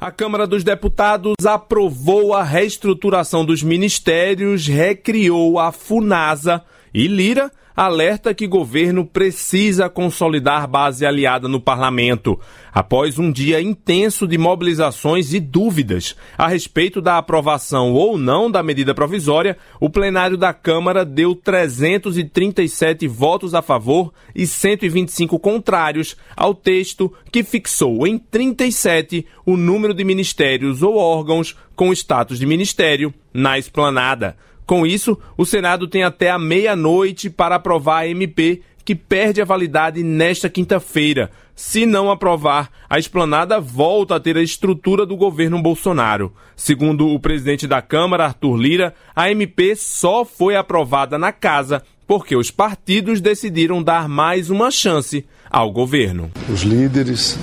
A 0.00 0.12
Câmara 0.12 0.46
dos 0.46 0.62
Deputados 0.62 1.44
aprovou 1.44 2.32
a 2.32 2.44
reestruturação 2.44 3.44
dos 3.44 3.64
ministérios, 3.64 4.68
recriou 4.68 5.58
a 5.58 5.72
FUNASA 5.72 6.62
e 6.94 7.08
Lira 7.08 7.50
alerta 7.78 8.34
que 8.34 8.44
governo 8.44 9.06
precisa 9.06 9.88
consolidar 9.88 10.66
base 10.66 11.06
aliada 11.06 11.46
no 11.46 11.60
parlamento, 11.60 12.36
após 12.74 13.20
um 13.20 13.30
dia 13.30 13.60
intenso 13.60 14.26
de 14.26 14.36
mobilizações 14.36 15.32
e 15.32 15.38
dúvidas 15.38 16.16
a 16.36 16.48
respeito 16.48 17.00
da 17.00 17.18
aprovação 17.18 17.92
ou 17.92 18.18
não 18.18 18.50
da 18.50 18.64
medida 18.64 18.92
provisória. 18.96 19.56
O 19.78 19.88
plenário 19.88 20.36
da 20.36 20.52
Câmara 20.52 21.04
deu 21.04 21.36
337 21.36 23.06
votos 23.06 23.54
a 23.54 23.62
favor 23.62 24.12
e 24.34 24.44
125 24.44 25.38
contrários 25.38 26.16
ao 26.36 26.56
texto 26.56 27.14
que 27.30 27.44
fixou 27.44 28.08
em 28.08 28.18
37 28.18 29.24
o 29.46 29.56
número 29.56 29.94
de 29.94 30.02
ministérios 30.02 30.82
ou 30.82 30.96
órgãos 30.96 31.56
com 31.76 31.92
status 31.92 32.40
de 32.40 32.46
ministério 32.46 33.14
na 33.32 33.56
esplanada. 33.56 34.36
Com 34.68 34.86
isso, 34.86 35.16
o 35.34 35.46
Senado 35.46 35.88
tem 35.88 36.02
até 36.02 36.30
a 36.30 36.38
meia-noite 36.38 37.30
para 37.30 37.54
aprovar 37.54 38.00
a 38.00 38.06
MP, 38.06 38.60
que 38.84 38.94
perde 38.94 39.40
a 39.40 39.44
validade 39.46 40.02
nesta 40.02 40.50
quinta-feira. 40.50 41.30
Se 41.56 41.86
não 41.86 42.10
aprovar, 42.10 42.70
a 42.86 42.98
esplanada 42.98 43.58
volta 43.58 44.16
a 44.16 44.20
ter 44.20 44.36
a 44.36 44.42
estrutura 44.42 45.06
do 45.06 45.16
governo 45.16 45.62
Bolsonaro. 45.62 46.34
Segundo 46.54 47.08
o 47.08 47.18
presidente 47.18 47.66
da 47.66 47.80
Câmara, 47.80 48.26
Arthur 48.26 48.56
Lira, 48.56 48.94
a 49.16 49.30
MP 49.30 49.74
só 49.74 50.22
foi 50.22 50.54
aprovada 50.54 51.16
na 51.16 51.32
casa 51.32 51.82
porque 52.06 52.36
os 52.36 52.50
partidos 52.50 53.22
decidiram 53.22 53.82
dar 53.82 54.06
mais 54.06 54.50
uma 54.50 54.70
chance 54.70 55.24
ao 55.48 55.72
governo. 55.72 56.30
Os 56.52 56.60
líderes 56.60 57.38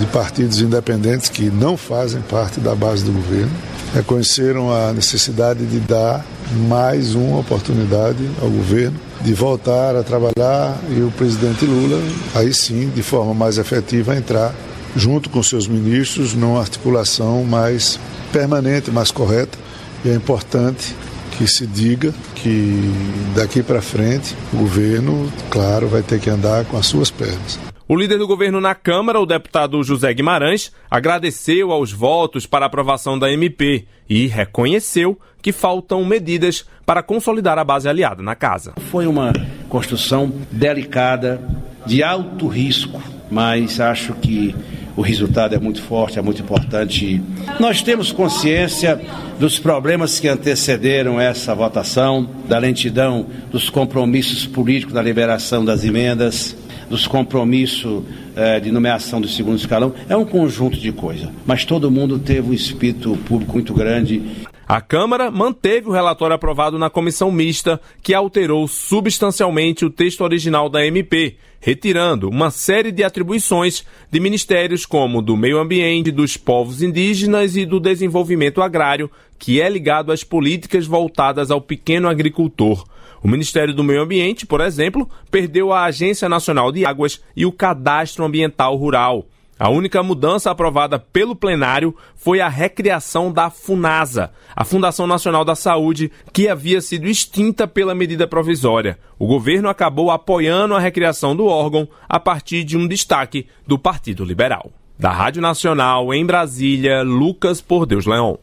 de 0.00 0.06
partidos 0.06 0.60
independentes 0.60 1.28
que 1.28 1.44
não 1.44 1.76
fazem 1.76 2.20
parte 2.22 2.58
da 2.58 2.74
base 2.74 3.04
do 3.04 3.12
governo 3.12 3.52
reconheceram 3.94 4.72
a 4.72 4.92
necessidade 4.92 5.64
de 5.66 5.78
dar 5.78 6.26
mais 6.68 7.14
uma 7.14 7.40
oportunidade 7.40 8.18
ao 8.40 8.48
governo 8.48 8.98
de 9.22 9.32
voltar 9.32 9.96
a 9.96 10.02
trabalhar 10.02 10.78
e 10.90 11.00
o 11.00 11.10
presidente 11.16 11.64
Lula, 11.64 12.00
aí 12.34 12.52
sim, 12.52 12.90
de 12.94 13.02
forma 13.02 13.34
mais 13.34 13.58
efetiva, 13.58 14.16
entrar 14.16 14.54
junto 14.96 15.28
com 15.30 15.42
seus 15.42 15.66
ministros 15.66 16.34
numa 16.34 16.60
articulação 16.60 17.44
mais 17.44 17.98
permanente, 18.32 18.90
mais 18.90 19.10
correta 19.10 19.58
E 20.04 20.10
é 20.10 20.14
importante 20.14 20.94
que 21.36 21.48
se 21.48 21.66
diga 21.66 22.14
que 22.34 22.92
daqui 23.34 23.62
para 23.62 23.82
frente 23.82 24.36
o 24.52 24.58
governo, 24.58 25.32
claro, 25.50 25.88
vai 25.88 26.02
ter 26.02 26.20
que 26.20 26.30
andar 26.30 26.64
com 26.66 26.76
as 26.76 26.86
suas 26.86 27.10
pernas. 27.10 27.73
O 27.86 27.94
líder 27.94 28.16
do 28.16 28.26
governo 28.26 28.62
na 28.62 28.74
Câmara, 28.74 29.20
o 29.20 29.26
deputado 29.26 29.82
José 29.82 30.14
Guimarães, 30.14 30.72
agradeceu 30.90 31.70
aos 31.70 31.92
votos 31.92 32.46
para 32.46 32.64
aprovação 32.64 33.18
da 33.18 33.30
MP 33.30 33.84
e 34.08 34.26
reconheceu 34.26 35.20
que 35.42 35.52
faltam 35.52 36.02
medidas 36.02 36.64
para 36.86 37.02
consolidar 37.02 37.58
a 37.58 37.64
base 37.64 37.86
aliada 37.86 38.22
na 38.22 38.34
casa. 38.34 38.72
Foi 38.90 39.06
uma 39.06 39.34
construção 39.68 40.32
delicada, 40.50 41.46
de 41.84 42.02
alto 42.02 42.48
risco, 42.48 43.02
mas 43.30 43.78
acho 43.78 44.14
que 44.14 44.54
o 44.96 45.02
resultado 45.02 45.54
é 45.54 45.58
muito 45.58 45.82
forte, 45.82 46.18
é 46.18 46.22
muito 46.22 46.40
importante. 46.40 47.20
Nós 47.60 47.82
temos 47.82 48.10
consciência 48.10 48.98
dos 49.38 49.58
problemas 49.58 50.18
que 50.18 50.26
antecederam 50.26 51.20
essa 51.20 51.54
votação, 51.54 52.26
da 52.48 52.56
lentidão 52.56 53.26
dos 53.50 53.68
compromissos 53.68 54.46
políticos 54.46 54.94
da 54.94 55.02
liberação 55.02 55.62
das 55.62 55.84
emendas, 55.84 56.56
dos 56.88 57.06
compromissos 57.06 58.02
eh, 58.36 58.60
de 58.60 58.70
nomeação 58.70 59.20
do 59.20 59.28
segundo 59.28 59.58
escalão. 59.58 59.94
É 60.08 60.16
um 60.16 60.24
conjunto 60.24 60.78
de 60.78 60.92
coisas, 60.92 61.28
mas 61.46 61.64
todo 61.64 61.90
mundo 61.90 62.18
teve 62.18 62.50
um 62.50 62.52
espírito 62.52 63.16
público 63.26 63.52
muito 63.52 63.74
grande. 63.74 64.22
A 64.66 64.80
Câmara 64.80 65.30
manteve 65.30 65.88
o 65.88 65.92
relatório 65.92 66.34
aprovado 66.34 66.78
na 66.78 66.88
comissão 66.88 67.30
mista, 67.30 67.78
que 68.02 68.14
alterou 68.14 68.66
substancialmente 68.66 69.84
o 69.84 69.90
texto 69.90 70.22
original 70.22 70.70
da 70.70 70.86
MP, 70.86 71.36
retirando 71.60 72.30
uma 72.30 72.50
série 72.50 72.90
de 72.90 73.04
atribuições 73.04 73.84
de 74.10 74.20
ministérios 74.20 74.86
como 74.86 75.20
do 75.20 75.36
meio 75.36 75.58
ambiente, 75.58 76.10
dos 76.10 76.36
povos 76.36 76.82
indígenas 76.82 77.56
e 77.56 77.66
do 77.66 77.78
desenvolvimento 77.78 78.62
agrário, 78.62 79.10
que 79.38 79.60
é 79.60 79.68
ligado 79.68 80.10
às 80.10 80.24
políticas 80.24 80.86
voltadas 80.86 81.50
ao 81.50 81.60
pequeno 81.60 82.08
agricultor. 82.08 82.86
O 83.24 83.28
Ministério 83.28 83.72
do 83.72 83.82
Meio 83.82 84.02
Ambiente, 84.02 84.44
por 84.44 84.60
exemplo, 84.60 85.08
perdeu 85.30 85.72
a 85.72 85.84
Agência 85.84 86.28
Nacional 86.28 86.70
de 86.70 86.84
Águas 86.84 87.22
e 87.34 87.46
o 87.46 87.52
Cadastro 87.52 88.22
Ambiental 88.22 88.76
Rural. 88.76 89.24
A 89.58 89.70
única 89.70 90.02
mudança 90.02 90.50
aprovada 90.50 90.98
pelo 90.98 91.34
plenário 91.34 91.96
foi 92.14 92.42
a 92.42 92.50
recriação 92.50 93.32
da 93.32 93.48
FUNASA, 93.48 94.30
a 94.54 94.62
Fundação 94.62 95.06
Nacional 95.06 95.42
da 95.42 95.54
Saúde, 95.54 96.12
que 96.34 96.50
havia 96.50 96.82
sido 96.82 97.08
extinta 97.08 97.66
pela 97.66 97.94
medida 97.94 98.26
provisória. 98.26 98.98
O 99.18 99.26
governo 99.26 99.70
acabou 99.70 100.10
apoiando 100.10 100.74
a 100.74 100.78
recriação 100.78 101.34
do 101.34 101.46
órgão 101.46 101.88
a 102.06 102.20
partir 102.20 102.62
de 102.62 102.76
um 102.76 102.86
destaque 102.86 103.46
do 103.66 103.78
Partido 103.78 104.22
Liberal. 104.22 104.70
Da 104.98 105.10
Rádio 105.10 105.40
Nacional, 105.40 106.12
em 106.12 106.26
Brasília, 106.26 107.02
Lucas 107.02 107.62
Por 107.62 107.86
Deus 107.86 108.04
Leão. 108.04 108.38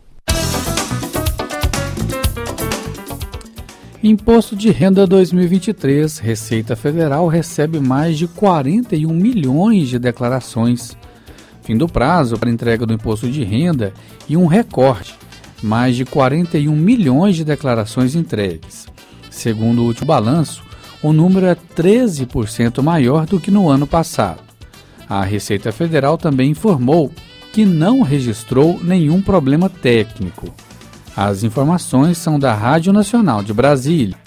Imposto 4.04 4.56
de 4.56 4.72
Renda 4.72 5.06
2023, 5.06 6.18
Receita 6.18 6.76
Federal 6.76 7.28
recebe 7.28 7.80
mais 7.80 8.18
de 8.18 8.28
41 8.28 9.14
milhões 9.14 9.90
de 9.90 10.00
declarações. 10.00 10.98
Fim 11.62 11.78
do 11.78 11.88
prazo 11.88 12.36
para 12.36 12.50
entrega 12.50 12.84
do 12.84 12.94
imposto 12.94 13.30
de 13.30 13.44
renda 13.44 13.94
e 14.28 14.36
um 14.36 14.48
recorde, 14.48 15.14
mais 15.62 15.96
de 15.96 16.04
41 16.04 16.76
milhões 16.76 17.36
de 17.36 17.44
declarações 17.44 18.16
entregues. 18.16 18.88
Segundo 19.30 19.84
o 19.84 19.86
último 19.86 20.08
balanço, 20.08 20.64
o 21.04 21.14
número 21.14 21.46
é 21.46 21.56
13% 21.56 22.82
maior 22.82 23.28
do 23.28 23.40
que 23.40 23.52
no 23.52 23.70
ano 23.70 23.86
passado. 23.86 24.42
A 25.08 25.24
Receita 25.24 25.72
Federal 25.72 26.18
também 26.18 26.50
informou 26.50 27.12
que 27.54 27.66
não 27.66 28.02
registrou 28.02 28.80
nenhum 28.82 29.22
problema 29.22 29.70
técnico. 29.70 30.52
As 31.16 31.44
informações 31.44 32.18
são 32.18 32.40
da 32.40 32.54
Rádio 32.54 32.94
Nacional 32.94 33.44
de 33.44 33.54
Brasília. 33.54 34.21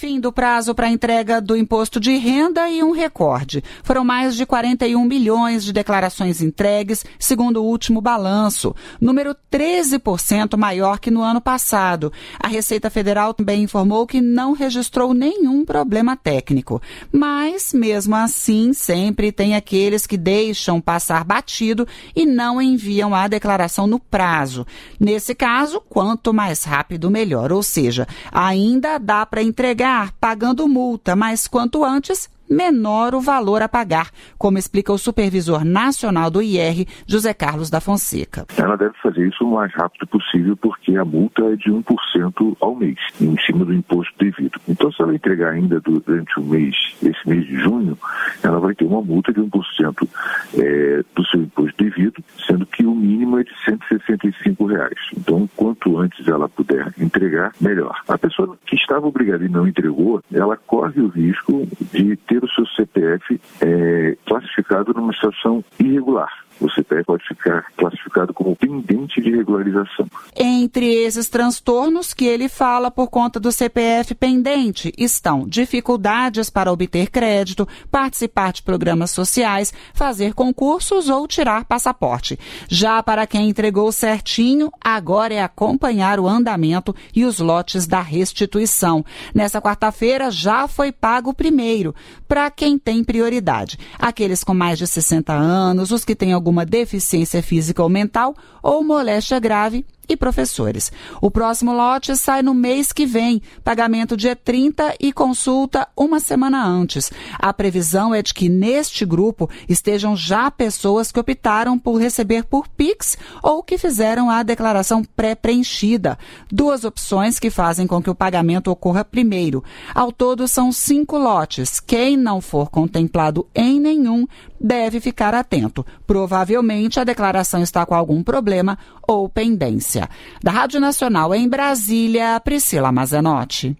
Fim 0.00 0.20
do 0.20 0.32
prazo 0.32 0.76
para 0.76 0.88
entrega 0.88 1.40
do 1.40 1.56
imposto 1.56 1.98
de 1.98 2.16
renda 2.18 2.70
e 2.70 2.84
um 2.84 2.92
recorde. 2.92 3.64
Foram 3.82 4.04
mais 4.04 4.36
de 4.36 4.46
41 4.46 5.04
milhões 5.04 5.64
de 5.64 5.72
declarações 5.72 6.40
entregues, 6.40 7.04
segundo 7.18 7.60
o 7.60 7.66
último 7.66 8.00
balanço, 8.00 8.72
número 9.00 9.34
13% 9.52 10.56
maior 10.56 11.00
que 11.00 11.10
no 11.10 11.20
ano 11.20 11.40
passado. 11.40 12.12
A 12.38 12.46
Receita 12.46 12.88
Federal 12.88 13.34
também 13.34 13.64
informou 13.64 14.06
que 14.06 14.20
não 14.20 14.52
registrou 14.52 15.12
nenhum 15.12 15.64
problema 15.64 16.16
técnico. 16.16 16.80
Mas, 17.10 17.72
mesmo 17.72 18.14
assim, 18.14 18.72
sempre 18.72 19.32
tem 19.32 19.56
aqueles 19.56 20.06
que 20.06 20.16
deixam 20.16 20.80
passar 20.80 21.24
batido 21.24 21.88
e 22.14 22.24
não 22.24 22.62
enviam 22.62 23.16
a 23.16 23.26
declaração 23.26 23.88
no 23.88 23.98
prazo. 23.98 24.64
Nesse 25.00 25.34
caso, 25.34 25.82
quanto 25.88 26.32
mais 26.32 26.62
rápido, 26.62 27.10
melhor. 27.10 27.52
Ou 27.52 27.64
seja, 27.64 28.06
ainda 28.30 28.96
dá 28.98 29.26
para 29.26 29.42
entregar 29.42 29.87
pagando 30.20 30.68
multa, 30.68 31.14
mas 31.16 31.46
quanto 31.46 31.84
antes, 31.84 32.28
menor 32.48 33.14
o 33.14 33.20
valor 33.20 33.62
a 33.62 33.68
pagar, 33.68 34.10
como 34.38 34.58
explica 34.58 34.92
o 34.92 34.98
supervisor 34.98 35.64
nacional 35.64 36.30
do 36.30 36.42
IR, 36.42 36.86
José 37.06 37.34
Carlos 37.34 37.70
da 37.70 37.80
Fonseca. 37.80 38.46
Ela 38.56 38.76
deve 38.76 38.94
fazer 39.02 39.26
isso 39.26 39.44
o 39.44 39.52
mais 39.52 39.72
rápido 39.74 40.06
possível, 40.06 40.56
porque 40.56 40.96
a 40.96 41.04
multa 41.04 41.42
é 41.44 41.56
de 41.56 41.70
1% 41.70 42.56
ao 42.60 42.74
mês, 42.74 42.98
em 43.20 43.36
cima 43.44 43.64
do 43.64 43.74
imposto 43.74 44.12
devido. 44.18 44.60
Então, 44.68 44.90
se 44.92 45.02
ela 45.02 45.14
entregar 45.14 45.52
ainda 45.52 45.80
durante 45.80 46.38
o 46.38 46.44
mês, 46.44 46.74
esse 47.02 47.28
mês 47.28 47.46
de 47.46 47.56
junho, 47.56 47.98
ela 48.42 48.58
vai 48.58 48.74
ter 48.74 48.84
uma 48.84 49.02
multa 49.02 49.32
de 49.32 49.40
1% 49.40 50.08
é, 50.54 51.04
do 51.14 51.26
seu 51.26 51.42
imposto 51.42 51.82
devido, 51.82 52.22
sendo 52.46 52.66
que 52.66 52.84
o 52.84 52.94
mínimo 52.94 53.38
é 53.38 53.44
de 53.44 53.52
165 53.64 54.66
reais. 54.66 54.98
Então, 55.16 55.48
quanto 55.56 55.98
antes 55.98 56.26
ela 56.26 56.48
puder 56.48 56.92
entregar, 56.98 57.52
melhor. 57.60 58.00
A 58.08 58.18
pessoa 58.18 58.56
que 58.66 58.76
estava 58.76 59.06
obrigada 59.06 59.44
e 59.44 59.48
não 59.48 59.66
entregou, 59.66 60.22
ela 60.32 60.56
corre 60.56 61.00
o 61.00 61.08
risco 61.08 61.66
de 61.92 62.16
ter 62.16 62.37
ter 62.38 62.44
o 62.44 62.48
seu 62.50 62.66
CPF 62.66 63.40
é, 63.60 64.16
classificado 64.26 64.92
numa 64.94 65.12
situação 65.12 65.64
irregular 65.78 66.30
o 66.60 66.70
CPF 66.70 67.04
pode 67.04 67.26
ficar 67.26 67.66
classificado 67.76 68.34
como 68.34 68.56
pendente 68.56 69.20
de 69.20 69.30
regularização. 69.30 70.06
Entre 70.34 70.86
esses 70.86 71.28
transtornos 71.28 72.12
que 72.12 72.26
ele 72.26 72.48
fala 72.48 72.90
por 72.90 73.08
conta 73.08 73.38
do 73.38 73.52
CPF 73.52 74.14
pendente 74.14 74.92
estão 74.98 75.46
dificuldades 75.46 76.50
para 76.50 76.72
obter 76.72 77.10
crédito, 77.10 77.66
participar 77.90 78.52
de 78.52 78.62
programas 78.62 79.10
sociais, 79.10 79.72
fazer 79.94 80.34
concursos 80.34 81.08
ou 81.08 81.26
tirar 81.26 81.64
passaporte. 81.64 82.38
Já 82.68 83.02
para 83.02 83.26
quem 83.26 83.48
entregou 83.48 83.90
certinho, 83.92 84.70
agora 84.80 85.34
é 85.34 85.42
acompanhar 85.42 86.18
o 86.18 86.28
andamento 86.28 86.94
e 87.14 87.24
os 87.24 87.38
lotes 87.38 87.86
da 87.86 88.00
restituição. 88.00 89.04
Nessa 89.34 89.60
quarta-feira 89.60 90.30
já 90.30 90.66
foi 90.66 90.92
pago 90.92 91.30
o 91.30 91.34
primeiro, 91.34 91.94
para 92.26 92.50
quem 92.50 92.78
tem 92.78 93.04
prioridade. 93.04 93.78
Aqueles 93.98 94.42
com 94.42 94.54
mais 94.54 94.78
de 94.78 94.86
60 94.86 95.32
anos, 95.32 95.90
os 95.90 96.04
que 96.04 96.14
têm 96.14 96.32
algum 96.32 96.47
alguma 96.48 96.64
deficiência 96.64 97.42
física 97.42 97.82
ou 97.82 97.88
mental 97.90 98.34
ou 98.62 98.82
moléstia 98.82 99.38
grave 99.38 99.84
e 100.08 100.16
professores. 100.16 100.90
O 101.20 101.30
próximo 101.30 101.72
lote 101.72 102.16
sai 102.16 102.42
no 102.42 102.54
mês 102.54 102.92
que 102.92 103.04
vem, 103.04 103.42
pagamento 103.62 104.16
dia 104.16 104.34
30 104.34 104.96
e 104.98 105.12
consulta 105.12 105.86
uma 105.96 106.18
semana 106.18 106.64
antes. 106.64 107.12
A 107.38 107.52
previsão 107.52 108.14
é 108.14 108.22
de 108.22 108.32
que 108.32 108.48
neste 108.48 109.04
grupo 109.04 109.50
estejam 109.68 110.16
já 110.16 110.50
pessoas 110.50 111.12
que 111.12 111.20
optaram 111.20 111.78
por 111.78 111.96
receber 111.96 112.44
por 112.44 112.66
Pix 112.68 113.18
ou 113.42 113.62
que 113.62 113.76
fizeram 113.76 114.30
a 114.30 114.42
declaração 114.42 115.04
pré-preenchida. 115.04 116.18
Duas 116.50 116.84
opções 116.84 117.38
que 117.38 117.50
fazem 117.50 117.86
com 117.86 118.02
que 118.02 118.10
o 118.10 118.14
pagamento 118.14 118.70
ocorra 118.70 119.04
primeiro. 119.04 119.62
Ao 119.94 120.10
todo 120.10 120.48
são 120.48 120.72
cinco 120.72 121.18
lotes. 121.18 121.80
Quem 121.80 122.16
não 122.16 122.40
for 122.40 122.70
contemplado 122.70 123.46
em 123.54 123.78
nenhum 123.78 124.26
deve 124.60 125.00
ficar 125.00 125.34
atento. 125.34 125.84
Provavelmente 126.06 127.00
a 127.00 127.04
declaração 127.04 127.62
está 127.62 127.84
com 127.86 127.94
algum 127.94 128.22
problema 128.22 128.78
ou 129.06 129.28
pendência. 129.28 130.08
Da 130.42 130.50
Rádio 130.50 130.80
Nacional 130.80 131.34
em 131.34 131.48
Brasília, 131.48 132.40
Priscila 132.40 132.92
Mazenotti. 132.92 133.76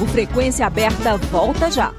O 0.00 0.06
Frequência 0.06 0.66
Aberta 0.66 1.16
volta 1.16 1.70
já. 1.70 1.92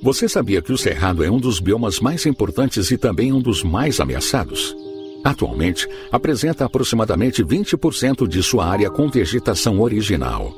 Você 0.00 0.28
sabia 0.28 0.60
que 0.60 0.72
o 0.72 0.78
Cerrado 0.78 1.22
é 1.22 1.30
um 1.30 1.38
dos 1.38 1.60
biomas 1.60 2.00
mais 2.00 2.26
importantes 2.26 2.90
e 2.90 2.98
também 2.98 3.32
um 3.32 3.40
dos 3.40 3.62
mais 3.62 4.00
ameaçados? 4.00 4.74
Atualmente, 5.22 5.88
apresenta 6.10 6.64
aproximadamente 6.64 7.44
20% 7.44 8.26
de 8.26 8.42
sua 8.42 8.66
área 8.66 8.90
com 8.90 9.08
vegetação 9.08 9.80
original. 9.80 10.52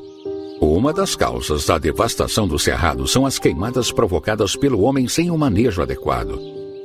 Uma 0.61 0.93
das 0.93 1.17
causas 1.17 1.67
da 1.67 1.79
devastação 1.79 2.47
do 2.47 2.59
cerrado 2.59 3.07
são 3.07 3.27
as 3.27 3.39
queimadas 3.39 3.91
provocadas 3.91 4.57
pelo 4.57 4.83
homem 4.83 5.09
sem 5.09 5.31
o 5.31 5.35
um 5.35 5.39
manejo 5.39 5.83
adequado. 5.83 6.39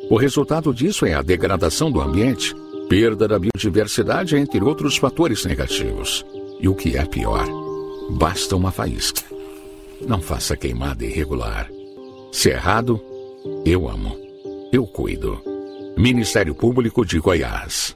O 0.10 0.18
resultado 0.18 0.74
disso 0.74 1.06
é 1.06 1.14
a 1.14 1.22
degradação 1.22 1.92
do 1.92 2.02
ambiente, 2.02 2.54
perda 2.90 3.28
da 3.28 3.38
biodiversidade, 3.38 4.36
entre 4.36 4.64
outros 4.64 4.98
fatores 4.98 5.46
negativos. 5.46 6.26
E 6.60 6.68
o 6.68 6.74
que 6.74 6.98
é 6.98 7.06
pior, 7.06 7.46
basta 8.10 8.56
uma 8.56 8.72
faísca. 8.72 9.22
Não 10.02 10.20
faça 10.20 10.58
queimada 10.58 11.06
irregular. 11.06 11.70
Cerrado, 12.32 13.00
eu 13.66 13.88
amo. 13.88 14.18
Eu 14.72 14.86
cuido. 14.86 15.42
Ministério 15.98 16.56
Público 16.56 17.06
de 17.06 17.20
Goiás. 17.20 17.96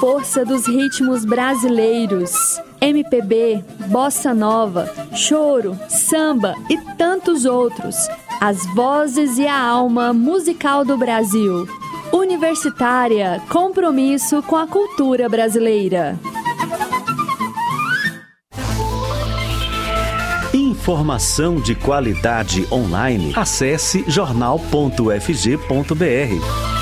Força 0.00 0.44
dos 0.46 0.66
ritmos 0.66 1.26
brasileiros. 1.26 2.58
MPB, 2.80 3.62
bossa 3.88 4.32
nova, 4.32 4.90
choro, 5.14 5.78
samba 5.88 6.54
e 6.70 6.78
tantos 6.96 7.44
outros. 7.44 7.96
As 8.40 8.64
vozes 8.74 9.36
e 9.36 9.46
a 9.46 9.60
alma 9.60 10.14
musical 10.14 10.86
do 10.86 10.96
Brasil. 10.96 11.68
Universitária, 12.10 13.42
compromisso 13.50 14.42
com 14.42 14.56
a 14.56 14.66
cultura 14.66 15.28
brasileira. 15.28 16.18
Informação 20.54 21.60
de 21.60 21.74
qualidade 21.74 22.66
online. 22.72 23.34
Acesse 23.36 24.02
jornal.fg.br. 24.08 26.79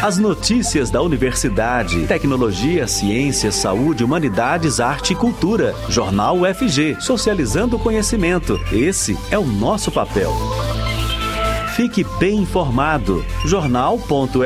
As 0.00 0.16
notícias 0.16 0.90
da 0.90 1.02
universidade, 1.02 2.06
tecnologia, 2.06 2.86
ciência, 2.86 3.50
saúde, 3.50 4.04
humanidades, 4.04 4.78
arte 4.78 5.12
e 5.12 5.16
cultura. 5.16 5.74
Jornal 5.88 6.38
UFG, 6.38 6.96
socializando 7.00 7.74
o 7.74 7.80
conhecimento. 7.80 8.60
Esse 8.70 9.18
é 9.28 9.36
o 9.36 9.44
nosso 9.44 9.90
papel. 9.90 10.32
Fique 11.74 12.04
bem 12.20 12.38
informado. 12.38 13.24
jornal.fg.br. 13.44 14.38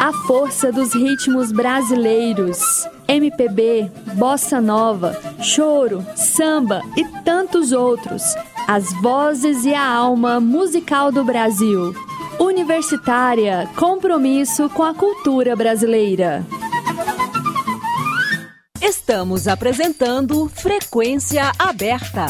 A 0.00 0.12
força 0.26 0.72
dos 0.72 0.92
ritmos 0.94 1.52
brasileiros. 1.52 2.58
MPB, 3.06 3.88
bossa 4.14 4.60
nova, 4.60 5.16
choro, 5.40 6.04
samba 6.16 6.82
e 6.96 7.04
tantos 7.22 7.70
outros 7.70 8.34
as 8.66 8.92
vozes 9.00 9.64
e 9.64 9.72
a 9.72 9.86
alma 9.86 10.40
musical 10.40 11.12
do 11.12 11.24
Brasil. 11.24 11.94
Universitária, 12.38 13.68
compromisso 13.76 14.68
com 14.70 14.82
a 14.82 14.92
cultura 14.92 15.54
brasileira. 15.54 16.44
Estamos 18.82 19.46
apresentando 19.46 20.48
Frequência 20.48 21.52
Aberta. 21.58 22.26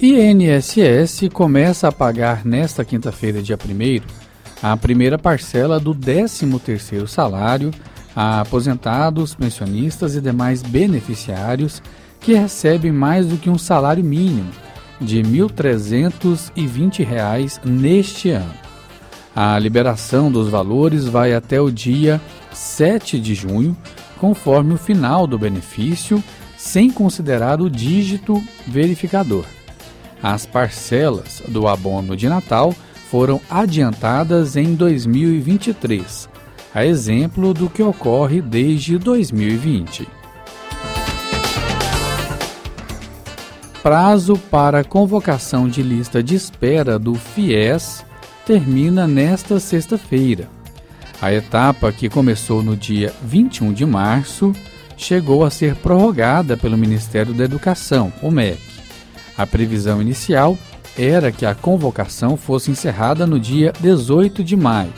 INSS 0.00 1.28
começa 1.32 1.88
a 1.88 1.92
pagar 1.92 2.44
nesta 2.44 2.84
quinta-feira, 2.84 3.40
dia 3.40 3.56
1 3.56 4.21
a 4.62 4.76
primeira 4.76 5.18
parcela 5.18 5.80
do 5.80 5.94
13º 5.94 7.08
salário 7.08 7.72
a 8.14 8.42
aposentados, 8.42 9.34
pensionistas 9.34 10.14
e 10.14 10.20
demais 10.20 10.62
beneficiários 10.62 11.82
que 12.20 12.34
recebem 12.34 12.92
mais 12.92 13.26
do 13.26 13.36
que 13.36 13.50
um 13.50 13.58
salário 13.58 14.04
mínimo 14.04 14.52
de 15.00 15.22
R$ 15.22 15.28
1.320 15.28 17.60
neste 17.64 18.30
ano. 18.30 18.54
A 19.34 19.58
liberação 19.58 20.30
dos 20.30 20.48
valores 20.48 21.06
vai 21.06 21.32
até 21.32 21.58
o 21.60 21.68
dia 21.70 22.20
7 22.52 23.18
de 23.18 23.34
junho, 23.34 23.76
conforme 24.18 24.74
o 24.74 24.78
final 24.78 25.26
do 25.26 25.38
benefício, 25.38 26.22
sem 26.56 26.90
considerar 26.90 27.60
o 27.60 27.68
dígito 27.68 28.40
verificador. 28.66 29.44
As 30.22 30.46
parcelas 30.46 31.42
do 31.48 31.66
abono 31.66 32.16
de 32.16 32.28
Natal 32.28 32.72
foram 33.12 33.42
adiantadas 33.50 34.56
em 34.56 34.74
2023, 34.74 36.30
a 36.74 36.86
exemplo 36.86 37.52
do 37.52 37.68
que 37.68 37.82
ocorre 37.82 38.40
desde 38.40 38.96
2020. 38.96 40.08
Prazo 43.82 44.38
para 44.50 44.82
convocação 44.82 45.68
de 45.68 45.82
lista 45.82 46.22
de 46.22 46.34
espera 46.34 46.98
do 46.98 47.14
FIES 47.14 48.02
termina 48.46 49.06
nesta 49.06 49.60
sexta-feira. 49.60 50.48
A 51.20 51.30
etapa, 51.34 51.92
que 51.92 52.08
começou 52.08 52.62
no 52.62 52.74
dia 52.74 53.12
21 53.22 53.74
de 53.74 53.84
março, 53.84 54.54
chegou 54.96 55.44
a 55.44 55.50
ser 55.50 55.76
prorrogada 55.76 56.56
pelo 56.56 56.78
Ministério 56.78 57.34
da 57.34 57.44
Educação, 57.44 58.10
o 58.22 58.30
MEC. 58.30 58.58
A 59.36 59.46
previsão 59.46 60.00
inicial 60.00 60.56
era 60.96 61.32
que 61.32 61.46
a 61.46 61.54
convocação 61.54 62.36
fosse 62.36 62.70
encerrada 62.70 63.26
no 63.26 63.38
dia 63.38 63.72
18 63.80 64.44
de 64.44 64.56
maio. 64.56 64.92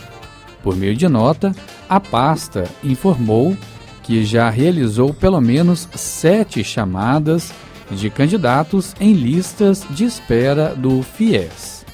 Por 0.63 0.77
meio 0.77 0.97
de 0.97 1.09
nota, 1.09 1.55
a 1.89 2.01
pasta 2.01 2.65
informou 2.83 3.57
que 4.03 4.25
já 4.25 4.51
realizou 4.51 5.15
pelo 5.15 5.41
menos 5.41 5.89
sete 5.95 6.63
chamadas 6.65 7.53
de 7.91 8.11
candidatos 8.11 8.95
em 9.01 9.13
listas 9.13 9.85
de 9.91 10.05
espera 10.05 10.75
do 10.75 11.03
FIES. 11.03 11.85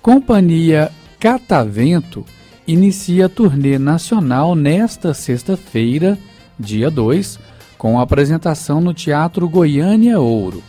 Companhia 0.00 0.90
Catavento 1.18 2.26
inicia 2.66 3.28
turnê 3.28 3.78
nacional 3.78 4.56
nesta 4.56 5.14
sexta-feira, 5.14 6.18
dia 6.58 6.90
2, 6.90 7.38
com 7.82 7.98
apresentação 7.98 8.80
no 8.80 8.94
Teatro 8.94 9.48
Goiânia 9.48 10.20
Ouro. 10.20 10.62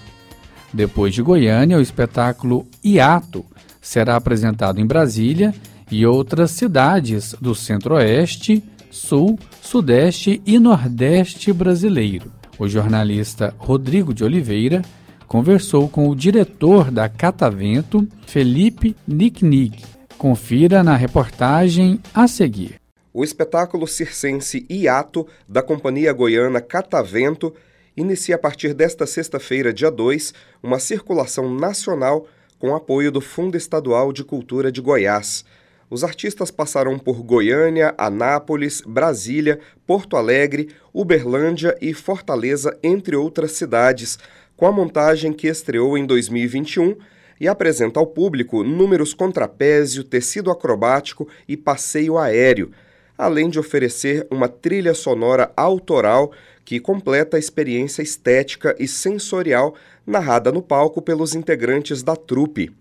Depois 0.73 1.13
de 1.13 1.21
Goiânia, 1.21 1.77
o 1.77 1.81
espetáculo 1.81 2.65
Iato 2.83 3.45
será 3.79 4.15
apresentado 4.15 4.81
em 4.81 4.85
Brasília 4.87 5.53
e 5.91 6.07
outras 6.07 6.49
cidades 6.49 7.35
do 7.39 7.53
Centro-Oeste, 7.53 8.63
Sul, 8.89 9.37
Sudeste 9.61 10.41
e 10.43 10.57
Nordeste 10.57 11.53
brasileiro. 11.53 12.31
O 12.57 12.67
jornalista 12.67 13.53
Rodrigo 13.59 14.11
de 14.11 14.23
Oliveira 14.23 14.81
conversou 15.27 15.87
com 15.87 16.09
o 16.09 16.15
diretor 16.15 16.89
da 16.89 17.07
Catavento, 17.07 18.07
Felipe 18.25 18.95
Nicknig. 19.07 19.83
Confira 20.17 20.83
na 20.83 20.95
reportagem 20.95 21.99
a 22.11 22.27
seguir. 22.27 22.82
O 23.15 23.23
espetáculo 23.23 23.85
circense 23.85 24.65
Iato, 24.67 25.27
da 25.47 25.61
companhia 25.61 26.11
goiana 26.11 26.59
Catavento, 26.59 27.53
inicia 27.95 28.33
a 28.33 28.39
partir 28.39 28.73
desta 28.73 29.05
sexta-feira, 29.05 29.71
dia 29.71 29.91
2, 29.91 30.33
uma 30.63 30.79
circulação 30.79 31.53
nacional 31.53 32.25
com 32.57 32.75
apoio 32.75 33.11
do 33.11 33.21
Fundo 33.21 33.55
Estadual 33.55 34.11
de 34.11 34.23
Cultura 34.23 34.71
de 34.71 34.81
Goiás. 34.81 35.45
Os 35.91 36.03
artistas 36.03 36.49
passarão 36.49 36.97
por 36.97 37.21
Goiânia, 37.21 37.93
Anápolis, 37.99 38.81
Brasília, 38.81 39.59
Porto 39.85 40.17
Alegre, 40.17 40.69
Uberlândia 40.91 41.77
e 41.79 41.93
Fortaleza, 41.93 42.75
entre 42.81 43.15
outras 43.15 43.51
cidades, 43.51 44.17
com 44.57 44.65
a 44.65 44.71
montagem 44.71 45.31
que 45.33 45.47
estreou 45.47 45.95
em 45.99 46.07
2021 46.07 46.95
e 47.39 47.47
apresenta 47.47 47.99
ao 47.99 48.07
público 48.07 48.63
números 48.63 49.13
contrapézio, 49.13 50.03
tecido 50.03 50.49
acrobático 50.49 51.27
e 51.47 51.55
passeio 51.55 52.17
aéreo 52.17 52.71
além 53.17 53.49
de 53.49 53.59
oferecer 53.59 54.27
uma 54.29 54.47
trilha 54.47 54.93
sonora 54.93 55.51
autoral 55.55 56.31
que 56.65 56.79
completa 56.79 57.37
a 57.37 57.39
experiência 57.39 58.01
estética 58.01 58.75
e 58.79 58.87
sensorial 58.87 59.75
narrada 60.05 60.51
no 60.51 60.61
palco 60.61 61.01
pelos 61.01 61.35
integrantes 61.35 62.01
da 62.01 62.15
trupe. 62.15 62.71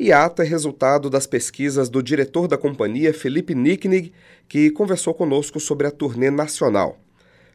Iato 0.00 0.42
é 0.42 0.44
resultado 0.44 1.10
das 1.10 1.26
pesquisas 1.26 1.88
do 1.88 2.02
diretor 2.02 2.46
da 2.46 2.56
companhia, 2.56 3.12
Felipe 3.12 3.54
Nicknig, 3.54 4.12
que 4.48 4.70
conversou 4.70 5.12
conosco 5.12 5.58
sobre 5.58 5.86
a 5.86 5.90
turnê 5.90 6.30
nacional. 6.30 6.98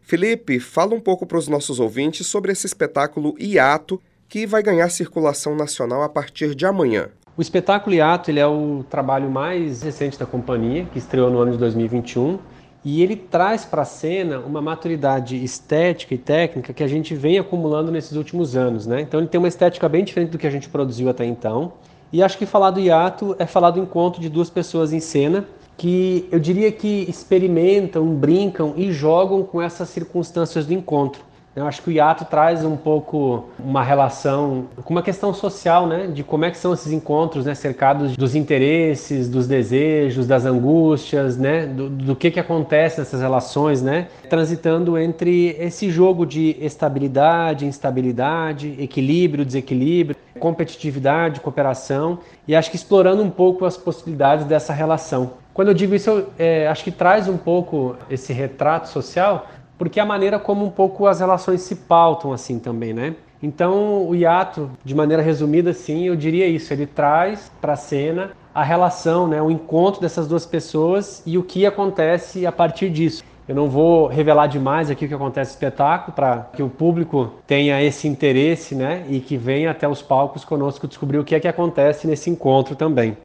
Felipe, 0.01 0.59
fala 0.59 0.93
um 0.93 0.99
pouco 0.99 1.25
para 1.25 1.37
os 1.37 1.47
nossos 1.47 1.79
ouvintes 1.79 2.27
sobre 2.27 2.51
esse 2.51 2.65
espetáculo 2.65 3.33
Iato, 3.39 4.01
que 4.27 4.45
vai 4.45 4.61
ganhar 4.61 4.89
circulação 4.89 5.55
nacional 5.55 6.01
a 6.01 6.09
partir 6.09 6.53
de 6.53 6.65
amanhã. 6.65 7.09
O 7.35 7.41
espetáculo 7.41 7.95
Iato 7.95 8.29
ele 8.29 8.39
é 8.39 8.45
o 8.45 8.85
trabalho 8.87 9.27
mais 9.27 9.81
recente 9.81 10.19
da 10.19 10.25
companhia, 10.25 10.85
que 10.93 10.99
estreou 10.99 11.31
no 11.31 11.39
ano 11.39 11.51
de 11.53 11.57
2021, 11.57 12.37
e 12.85 13.01
ele 13.01 13.15
traz 13.15 13.65
para 13.65 13.81
a 13.81 13.85
cena 13.85 14.37
uma 14.37 14.61
maturidade 14.61 15.43
estética 15.43 16.13
e 16.13 16.17
técnica 16.19 16.71
que 16.73 16.83
a 16.83 16.87
gente 16.87 17.15
vem 17.15 17.39
acumulando 17.39 17.91
nesses 17.91 18.15
últimos 18.15 18.55
anos. 18.55 18.85
Né? 18.85 19.01
Então 19.01 19.19
ele 19.19 19.27
tem 19.27 19.39
uma 19.39 19.47
estética 19.47 19.89
bem 19.89 20.03
diferente 20.03 20.29
do 20.29 20.37
que 20.37 20.45
a 20.45 20.51
gente 20.51 20.69
produziu 20.69 21.09
até 21.09 21.25
então. 21.25 21.73
E 22.11 22.21
acho 22.21 22.37
que 22.37 22.45
falar 22.45 22.69
do 22.69 22.79
Iato 22.79 23.35
é 23.39 23.47
falar 23.47 23.71
do 23.71 23.79
encontro 23.79 24.21
de 24.21 24.29
duas 24.29 24.51
pessoas 24.51 24.93
em 24.93 24.99
cena 24.99 25.43
que 25.75 26.27
eu 26.31 26.39
diria 26.39 26.71
que 26.71 27.03
experimentam, 27.09 28.05
brincam 28.13 28.75
e 28.77 28.91
jogam 28.91 29.41
com 29.41 29.59
essas 29.59 29.89
circunstâncias 29.89 30.67
do 30.67 30.73
encontro. 30.73 31.23
Eu 31.55 31.67
acho 31.67 31.83
que 31.83 31.89
o 31.89 31.91
hiato 31.91 32.25
traz 32.25 32.65
um 32.65 32.75
pouco 32.75 33.49
uma 33.59 33.83
relação 33.83 34.65
com 34.83 34.91
uma 34.91 35.03
questão 35.03 35.33
social, 35.33 35.85
né, 35.85 36.07
de 36.07 36.23
como 36.23 36.45
é 36.45 36.51
que 36.51 36.57
são 36.57 36.73
esses 36.73 36.91
encontros, 36.91 37.45
né, 37.45 37.53
cercados 37.53 38.17
dos 38.17 38.33
interesses, 38.33 39.29
dos 39.29 39.47
desejos, 39.47 40.25
das 40.25 40.45
angústias, 40.45 41.37
né, 41.37 41.67
do, 41.67 41.89
do 41.89 42.15
que 42.15 42.31
que 42.31 42.39
acontece 42.39 42.99
nessas 42.99 43.21
relações, 43.21 43.83
né, 43.83 44.07
transitando 44.27 44.97
entre 44.97 45.55
esse 45.59 45.91
jogo 45.91 46.25
de 46.25 46.57
estabilidade, 46.59 47.67
instabilidade, 47.67 48.75
equilíbrio, 48.79 49.45
desequilíbrio, 49.45 50.17
competitividade, 50.39 51.39
cooperação 51.39 52.17
e 52.47 52.55
acho 52.55 52.71
que 52.71 52.75
explorando 52.75 53.21
um 53.21 53.29
pouco 53.29 53.63
as 53.63 53.77
possibilidades 53.77 54.45
dessa 54.45 54.73
relação. 54.73 55.33
Quando 55.53 55.67
eu 55.67 55.73
digo 55.75 55.93
isso, 55.93 56.09
eu 56.09 56.29
é, 56.39 56.67
acho 56.67 56.83
que 56.83 56.91
traz 56.91 57.27
um 57.27 57.37
pouco 57.37 57.95
esse 58.09 58.33
retrato 58.33 58.89
social, 58.89 59.47
porque 59.77 59.99
é 59.99 60.03
a 60.03 60.05
maneira 60.05 60.39
como 60.39 60.65
um 60.65 60.69
pouco 60.69 61.07
as 61.07 61.19
relações 61.19 61.61
se 61.61 61.75
pautam 61.75 62.33
assim 62.33 62.59
também, 62.59 62.93
né? 62.93 63.15
Então, 63.41 64.07
o 64.07 64.15
hiato, 64.15 64.71
de 64.85 64.95
maneira 64.95 65.21
resumida, 65.21 65.71
assim, 65.71 66.07
eu 66.07 66.15
diria 66.15 66.47
isso: 66.47 66.71
ele 66.71 66.85
traz 66.85 67.51
para 67.59 67.73
a 67.73 67.75
cena 67.75 68.31
a 68.55 68.63
relação, 68.63 69.27
né, 69.27 69.41
o 69.41 69.51
encontro 69.51 69.99
dessas 69.99 70.27
duas 70.27 70.45
pessoas 70.45 71.23
e 71.25 71.37
o 71.37 71.43
que 71.43 71.65
acontece 71.65 72.45
a 72.45 72.51
partir 72.51 72.89
disso. 72.89 73.23
Eu 73.47 73.55
não 73.55 73.69
vou 73.69 74.07
revelar 74.07 74.47
demais 74.47 74.89
aqui 74.89 75.03
o 75.03 75.07
que 75.07 75.13
acontece 75.13 75.51
no 75.51 75.55
espetáculo 75.55 76.13
para 76.15 76.49
que 76.53 76.63
o 76.63 76.69
público 76.69 77.33
tenha 77.45 77.83
esse 77.83 78.07
interesse, 78.07 78.75
né, 78.75 79.05
e 79.09 79.19
que 79.19 79.35
venha 79.35 79.71
até 79.71 79.87
os 79.87 80.01
palcos 80.01 80.45
conosco 80.45 80.87
descobrir 80.87 81.17
o 81.17 81.23
que 81.23 81.35
é 81.35 81.39
que 81.39 81.47
acontece 81.47 82.07
nesse 82.07 82.29
encontro 82.29 82.75
também. 82.75 83.17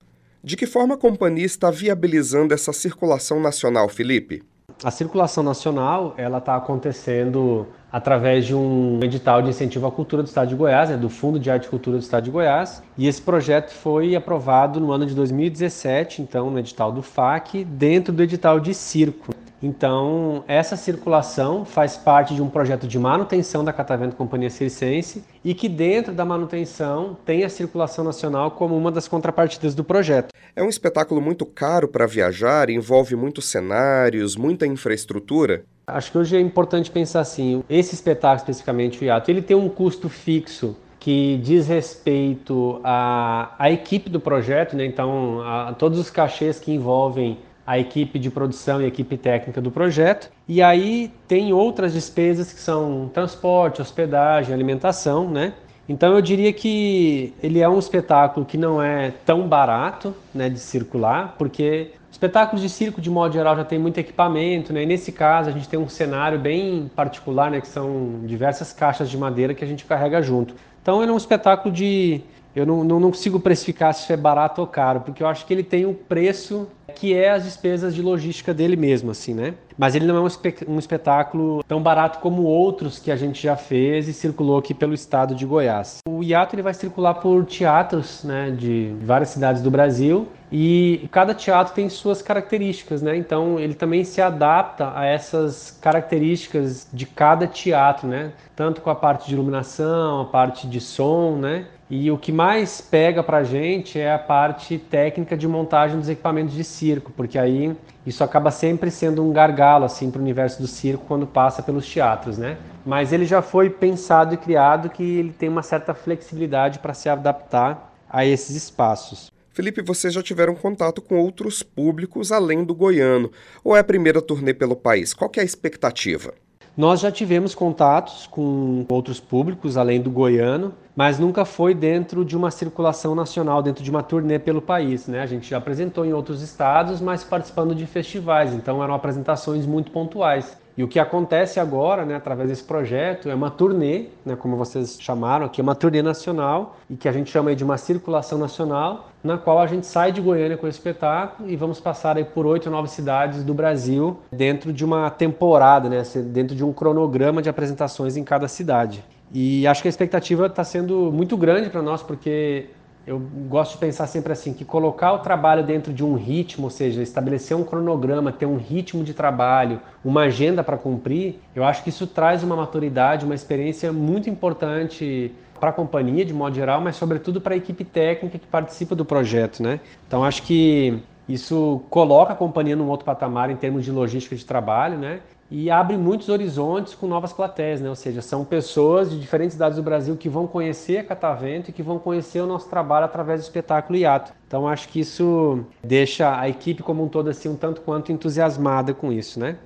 De 0.42 0.56
que 0.56 0.66
forma 0.66 0.94
a 0.94 0.98
companhia 0.98 1.46
está 1.46 1.70
viabilizando 1.70 2.54
essa 2.54 2.72
circulação 2.72 3.38
nacional, 3.40 3.88
Felipe? 3.88 4.42
A 4.84 4.92
circulação 4.92 5.42
nacional 5.42 6.14
ela 6.16 6.38
está 6.38 6.54
acontecendo 6.54 7.66
através 7.90 8.46
de 8.46 8.54
um 8.54 9.00
edital 9.02 9.42
de 9.42 9.48
incentivo 9.48 9.88
à 9.88 9.90
cultura 9.90 10.22
do 10.22 10.26
Estado 10.26 10.50
de 10.50 10.54
Goiás, 10.54 10.88
né, 10.88 10.96
do 10.96 11.08
Fundo 11.08 11.36
de 11.40 11.50
Arte 11.50 11.64
e 11.64 11.68
Cultura 11.68 11.96
do 11.96 12.02
Estado 12.02 12.24
de 12.24 12.30
Goiás. 12.30 12.80
E 12.96 13.08
esse 13.08 13.20
projeto 13.20 13.72
foi 13.72 14.14
aprovado 14.14 14.78
no 14.78 14.92
ano 14.92 15.04
de 15.04 15.16
2017, 15.16 16.22
então 16.22 16.48
no 16.48 16.60
edital 16.60 16.92
do 16.92 17.02
FAC, 17.02 17.64
dentro 17.64 18.12
do 18.12 18.22
edital 18.22 18.60
de 18.60 18.72
circo. 18.72 19.34
Então, 19.62 20.44
essa 20.46 20.76
circulação 20.76 21.64
faz 21.64 21.96
parte 21.96 22.34
de 22.34 22.40
um 22.40 22.48
projeto 22.48 22.86
de 22.86 22.98
manutenção 22.98 23.64
da 23.64 23.72
Catavento 23.72 24.14
Companhia 24.14 24.50
Circense 24.50 25.24
e 25.44 25.52
que 25.52 25.68
dentro 25.68 26.12
da 26.12 26.24
manutenção 26.24 27.16
tem 27.24 27.44
a 27.44 27.48
circulação 27.48 28.04
nacional 28.04 28.52
como 28.52 28.76
uma 28.76 28.92
das 28.92 29.08
contrapartidas 29.08 29.74
do 29.74 29.82
projeto. 29.82 30.32
É 30.54 30.62
um 30.62 30.68
espetáculo 30.68 31.20
muito 31.20 31.44
caro 31.44 31.88
para 31.88 32.06
viajar, 32.06 32.70
envolve 32.70 33.16
muitos 33.16 33.46
cenários, 33.46 34.36
muita 34.36 34.66
infraestrutura. 34.66 35.64
Acho 35.86 36.12
que 36.12 36.18
hoje 36.18 36.36
é 36.36 36.40
importante 36.40 36.90
pensar 36.90 37.20
assim, 37.20 37.64
esse 37.68 37.94
espetáculo 37.94 38.38
especificamente, 38.38 39.00
o 39.00 39.04
hiato, 39.04 39.30
ele 39.30 39.42
tem 39.42 39.56
um 39.56 39.68
custo 39.68 40.08
fixo 40.08 40.76
que 41.00 41.38
diz 41.42 41.68
respeito 41.68 42.80
à, 42.84 43.54
à 43.58 43.70
equipe 43.70 44.10
do 44.10 44.20
projeto, 44.20 44.76
né? 44.76 44.84
então 44.84 45.40
a, 45.40 45.68
a 45.68 45.72
todos 45.72 45.98
os 45.98 46.10
cachês 46.10 46.58
que 46.60 46.72
envolvem 46.72 47.38
a 47.68 47.78
equipe 47.78 48.18
de 48.18 48.31
produção 48.31 48.81
e 48.81 48.87
a 48.87 48.88
equipe 48.88 49.18
técnica 49.18 49.61
do 49.61 49.70
projeto. 49.70 50.31
E 50.48 50.62
aí 50.62 51.12
tem 51.28 51.52
outras 51.52 51.92
despesas 51.92 52.50
que 52.50 52.59
são 52.59 53.11
transporte, 53.12 53.83
hospedagem, 53.83 54.54
alimentação, 54.54 55.28
né? 55.28 55.52
Então 55.87 56.14
eu 56.14 56.22
diria 56.22 56.50
que 56.50 57.35
ele 57.42 57.61
é 57.61 57.68
um 57.68 57.78
espetáculo 57.78 58.46
que 58.46 58.57
não 58.57 58.83
é 58.83 59.12
tão 59.26 59.46
barato, 59.46 60.14
né, 60.35 60.48
de 60.48 60.59
circular, 60.59 61.35
porque 61.37 61.90
espetáculos 62.11 62.62
de 62.62 62.70
circo 62.70 63.02
de 63.02 63.11
modo 63.11 63.35
geral 63.35 63.54
já 63.54 63.64
tem 63.64 63.78
muito 63.78 63.98
equipamento, 63.98 64.72
né? 64.72 64.85
E 64.85 64.87
nesse 64.87 65.12
caso 65.12 65.50
a 65.50 65.52
gente 65.52 65.68
tem 65.68 65.78
um 65.78 65.90
cenário 65.90 66.38
bem 66.38 66.90
particular, 66.96 67.50
né, 67.50 67.61
que 67.61 67.68
são 67.68 68.20
diversas 68.24 68.72
caixas 68.72 69.11
de 69.11 69.18
madeira 69.18 69.52
que 69.52 69.62
a 69.62 69.68
gente 69.68 69.85
carrega 69.85 70.22
junto. 70.22 70.54
Então 70.81 71.02
ele 71.02 71.11
é 71.11 71.14
um 71.14 71.18
espetáculo 71.18 71.74
de 71.74 72.22
eu 72.57 72.64
não, 72.64 72.83
não, 72.83 72.98
não, 72.98 73.11
consigo 73.11 73.38
precificar 73.38 73.92
se 73.92 74.11
é 74.11 74.16
barato 74.16 74.62
ou 74.62 74.66
caro, 74.66 75.00
porque 75.00 75.22
eu 75.22 75.26
acho 75.26 75.44
que 75.44 75.52
ele 75.52 75.62
tem 75.62 75.85
um 75.85 75.92
preço 75.92 76.66
que 76.98 77.14
é 77.14 77.30
as 77.30 77.44
despesas 77.44 77.94
de 77.94 78.02
logística 78.02 78.52
dele 78.52 78.76
mesmo, 78.76 79.11
assim, 79.11 79.32
né? 79.32 79.54
Mas 79.76 79.94
ele 79.94 80.06
não 80.06 80.16
é 80.16 80.20
um, 80.20 80.74
um 80.74 80.78
espetáculo 80.78 81.62
tão 81.66 81.80
barato 81.80 82.18
como 82.18 82.42
outros 82.42 82.98
que 82.98 83.11
a 83.11 83.16
gente 83.16 83.40
já 83.40 83.56
fez 83.56 84.08
e 84.08 84.12
circulou 84.12 84.58
aqui 84.58 84.74
pelo 84.74 84.92
estado 84.92 85.34
de 85.34 85.46
Goiás. 85.46 85.98
O 86.08 86.22
hiato 86.22 86.56
ele 86.56 86.62
vai 86.62 86.74
circular 86.74 87.14
por 87.14 87.44
teatros, 87.46 88.24
né, 88.24 88.50
de 88.50 88.92
várias 89.00 89.28
cidades 89.28 89.62
do 89.62 89.70
Brasil 89.70 90.26
e 90.50 91.06
cada 91.12 91.34
teatro 91.34 91.74
tem 91.74 91.88
suas 91.88 92.22
características, 92.22 93.02
né? 93.02 93.16
Então 93.16 93.61
ele 93.61 93.74
também 93.74 94.02
se 94.02 94.20
adapta 94.20 94.92
a 94.94 95.04
essas 95.04 95.78
características 95.80 96.88
de 96.92 97.06
cada 97.06 97.46
teatro, 97.46 98.08
né? 98.08 98.32
Tanto 98.56 98.80
com 98.80 98.90
a 98.90 98.94
parte 98.94 99.28
de 99.28 99.34
iluminação, 99.34 100.22
a 100.22 100.24
parte 100.24 100.66
de 100.66 100.80
som, 100.80 101.37
né? 101.37 101.66
E 101.90 102.11
o 102.11 102.18
que 102.18 102.31
mais 102.31 102.83
pega 102.83 103.22
para 103.22 103.38
a 103.38 103.44
gente 103.44 103.98
é 103.98 104.12
a 104.12 104.18
parte 104.18 104.77
técnica 104.79 105.35
de 105.35 105.48
montagem 105.48 105.98
dos 105.98 106.09
equipamentos 106.09 106.55
de 106.55 106.62
circo, 106.62 107.11
porque 107.16 107.38
aí 107.38 107.74
isso 108.05 108.22
acaba 108.22 108.51
sempre 108.51 108.90
sendo 108.90 109.24
um 109.24 109.33
gargalo 109.33 109.87
assim 109.87 110.11
para 110.11 110.18
o 110.18 110.22
universo 110.22 110.61
do 110.61 110.68
circo 110.68 111.05
quando 111.09 111.27
passa 111.27 111.62
pelos 111.62 111.88
teatros, 111.88 112.37
né? 112.37 112.59
Mas 112.85 113.11
ele 113.11 113.24
já 113.24 113.40
foi 113.40 113.70
pensado 113.70 114.35
e 114.35 114.37
criado 114.37 114.90
que 114.90 115.03
ele 115.03 115.33
tem 115.33 115.48
uma 115.48 115.62
certa 115.62 115.94
flexibilidade 115.94 116.79
para 116.79 116.92
se 116.92 117.09
adaptar 117.09 117.94
a 118.09 118.24
esses 118.24 118.55
espaços. 118.55 119.33
Felipe, 119.51 119.83
vocês 119.83 120.12
já 120.12 120.22
tiveram 120.22 120.55
contato 120.55 121.01
com 121.01 121.18
outros 121.18 121.62
públicos 121.62 122.31
além 122.31 122.64
do 122.64 122.74
goiano, 122.74 123.33
ou 123.64 123.74
é 123.74 123.81
a 123.81 123.85
primeira 123.85 124.20
turnê 124.20 124.53
pelo 124.53 124.77
país? 124.77 125.14
Qual 125.14 125.31
é 125.37 125.40
a 125.40 125.44
expectativa? 125.44 126.35
Nós 126.78 127.00
já 127.00 127.10
tivemos 127.10 127.56
contatos 127.56 128.28
com 128.28 128.86
outros 128.88 129.18
públicos 129.18 129.76
além 129.76 130.00
do 130.00 130.12
goiano, 130.12 130.72
mas 130.94 131.18
nunca 131.18 131.44
foi 131.44 131.74
dentro 131.74 132.24
de 132.24 132.36
uma 132.36 132.52
circulação 132.52 133.16
nacional, 133.16 133.60
dentro 133.60 133.82
de 133.82 133.90
uma 133.90 134.00
turnê 134.00 134.38
pelo 134.38 134.62
país. 134.62 135.08
Né? 135.08 135.20
A 135.20 135.26
gente 135.26 135.50
já 135.50 135.56
apresentou 135.56 136.06
em 136.06 136.12
outros 136.12 136.40
estados, 136.40 137.00
mas 137.00 137.24
participando 137.24 137.74
de 137.74 137.84
festivais, 137.84 138.54
então 138.54 138.80
eram 138.80 138.94
apresentações 138.94 139.66
muito 139.66 139.90
pontuais. 139.90 140.56
E 140.78 140.84
o 140.84 140.86
que 140.86 141.00
acontece 141.00 141.58
agora, 141.58 142.04
né, 142.04 142.14
através 142.14 142.48
desse 142.48 142.62
projeto, 142.62 143.28
é 143.28 143.34
uma 143.34 143.50
turnê, 143.50 144.04
né, 144.24 144.36
como 144.36 144.56
vocês 144.56 144.96
chamaram 145.00 145.44
aqui, 145.44 145.60
é 145.60 145.64
uma 145.64 145.74
turnê 145.74 146.02
nacional, 146.02 146.76
e 146.88 146.94
que 146.94 147.08
a 147.08 147.12
gente 147.12 147.32
chama 147.32 147.52
de 147.52 147.64
uma 147.64 147.76
circulação 147.76 148.38
nacional, 148.38 149.08
na 149.24 149.36
qual 149.36 149.58
a 149.58 149.66
gente 149.66 149.88
sai 149.88 150.12
de 150.12 150.20
Goiânia 150.20 150.56
com 150.56 150.66
o 150.66 150.68
espetáculo 150.68 151.50
e 151.50 151.56
vamos 151.56 151.80
passar 151.80 152.16
aí 152.16 152.24
por 152.24 152.46
oito 152.46 152.70
nove 152.70 152.86
cidades 152.86 153.42
do 153.42 153.52
Brasil 153.52 154.18
dentro 154.30 154.72
de 154.72 154.84
uma 154.84 155.10
temporada, 155.10 155.88
né, 155.88 156.00
dentro 156.26 156.54
de 156.54 156.64
um 156.64 156.72
cronograma 156.72 157.42
de 157.42 157.48
apresentações 157.48 158.16
em 158.16 158.22
cada 158.22 158.46
cidade. 158.46 159.02
E 159.34 159.66
acho 159.66 159.82
que 159.82 159.88
a 159.88 159.90
expectativa 159.90 160.46
está 160.46 160.62
sendo 160.62 161.10
muito 161.12 161.36
grande 161.36 161.70
para 161.70 161.82
nós, 161.82 162.04
porque 162.04 162.66
eu 163.08 163.18
gosto 163.48 163.72
de 163.72 163.78
pensar 163.78 164.06
sempre 164.06 164.34
assim, 164.34 164.52
que 164.52 164.66
colocar 164.66 165.14
o 165.14 165.20
trabalho 165.20 165.64
dentro 165.64 165.94
de 165.94 166.04
um 166.04 166.14
ritmo, 166.14 166.64
ou 166.64 166.70
seja, 166.70 167.02
estabelecer 167.02 167.56
um 167.56 167.64
cronograma, 167.64 168.30
ter 168.30 168.44
um 168.44 168.58
ritmo 168.58 169.02
de 169.02 169.14
trabalho, 169.14 169.80
uma 170.04 170.24
agenda 170.24 170.62
para 170.62 170.76
cumprir, 170.76 171.40
eu 171.56 171.64
acho 171.64 171.82
que 171.82 171.88
isso 171.88 172.06
traz 172.06 172.42
uma 172.42 172.54
maturidade, 172.54 173.24
uma 173.24 173.34
experiência 173.34 173.90
muito 173.94 174.28
importante 174.28 175.32
para 175.58 175.70
a 175.70 175.72
companhia 175.72 176.22
de 176.22 176.34
modo 176.34 176.54
geral, 176.54 176.82
mas 176.82 176.96
sobretudo 176.96 177.40
para 177.40 177.54
a 177.54 177.56
equipe 177.56 177.82
técnica 177.82 178.38
que 178.38 178.46
participa 178.46 178.94
do 178.94 179.06
projeto, 179.06 179.62
né? 179.62 179.80
Então 180.06 180.22
acho 180.22 180.42
que 180.42 181.02
isso 181.26 181.80
coloca 181.88 182.34
a 182.34 182.36
companhia 182.36 182.76
num 182.76 182.88
outro 182.88 183.06
patamar 183.06 183.50
em 183.50 183.56
termos 183.56 183.86
de 183.86 183.90
logística 183.90 184.36
de 184.36 184.44
trabalho, 184.44 184.98
né? 184.98 185.20
E 185.50 185.70
abre 185.70 185.96
muitos 185.96 186.28
horizontes 186.28 186.94
com 186.94 187.06
novas 187.06 187.32
plateias, 187.32 187.80
né? 187.80 187.88
ou 187.88 187.94
seja, 187.94 188.20
são 188.20 188.44
pessoas 188.44 189.11
de 189.11 189.18
diferentes 189.18 189.54
cidades 189.54 189.76
do 189.76 189.82
Brasil 189.82 190.16
que 190.16 190.28
vão 190.28 190.46
conhecer 190.46 190.98
a 190.98 191.04
Catavento 191.04 191.70
e 191.70 191.72
que 191.72 191.82
vão 191.82 191.98
conhecer 191.98 192.40
o 192.40 192.46
nosso 192.46 192.68
trabalho 192.68 193.06
através 193.06 193.40
do 193.40 193.44
espetáculo 193.44 193.98
IATO. 193.98 194.32
Então 194.46 194.68
acho 194.68 194.88
que 194.88 195.00
isso 195.00 195.64
deixa 195.82 196.38
a 196.38 196.48
equipe 196.48 196.82
como 196.82 197.04
um 197.04 197.08
todo 197.08 197.28
assim 197.28 197.48
um 197.48 197.56
tanto 197.56 197.80
quanto 197.80 198.12
entusiasmada 198.12 198.92
com 198.92 199.12
isso, 199.12 199.40
né? 199.40 199.56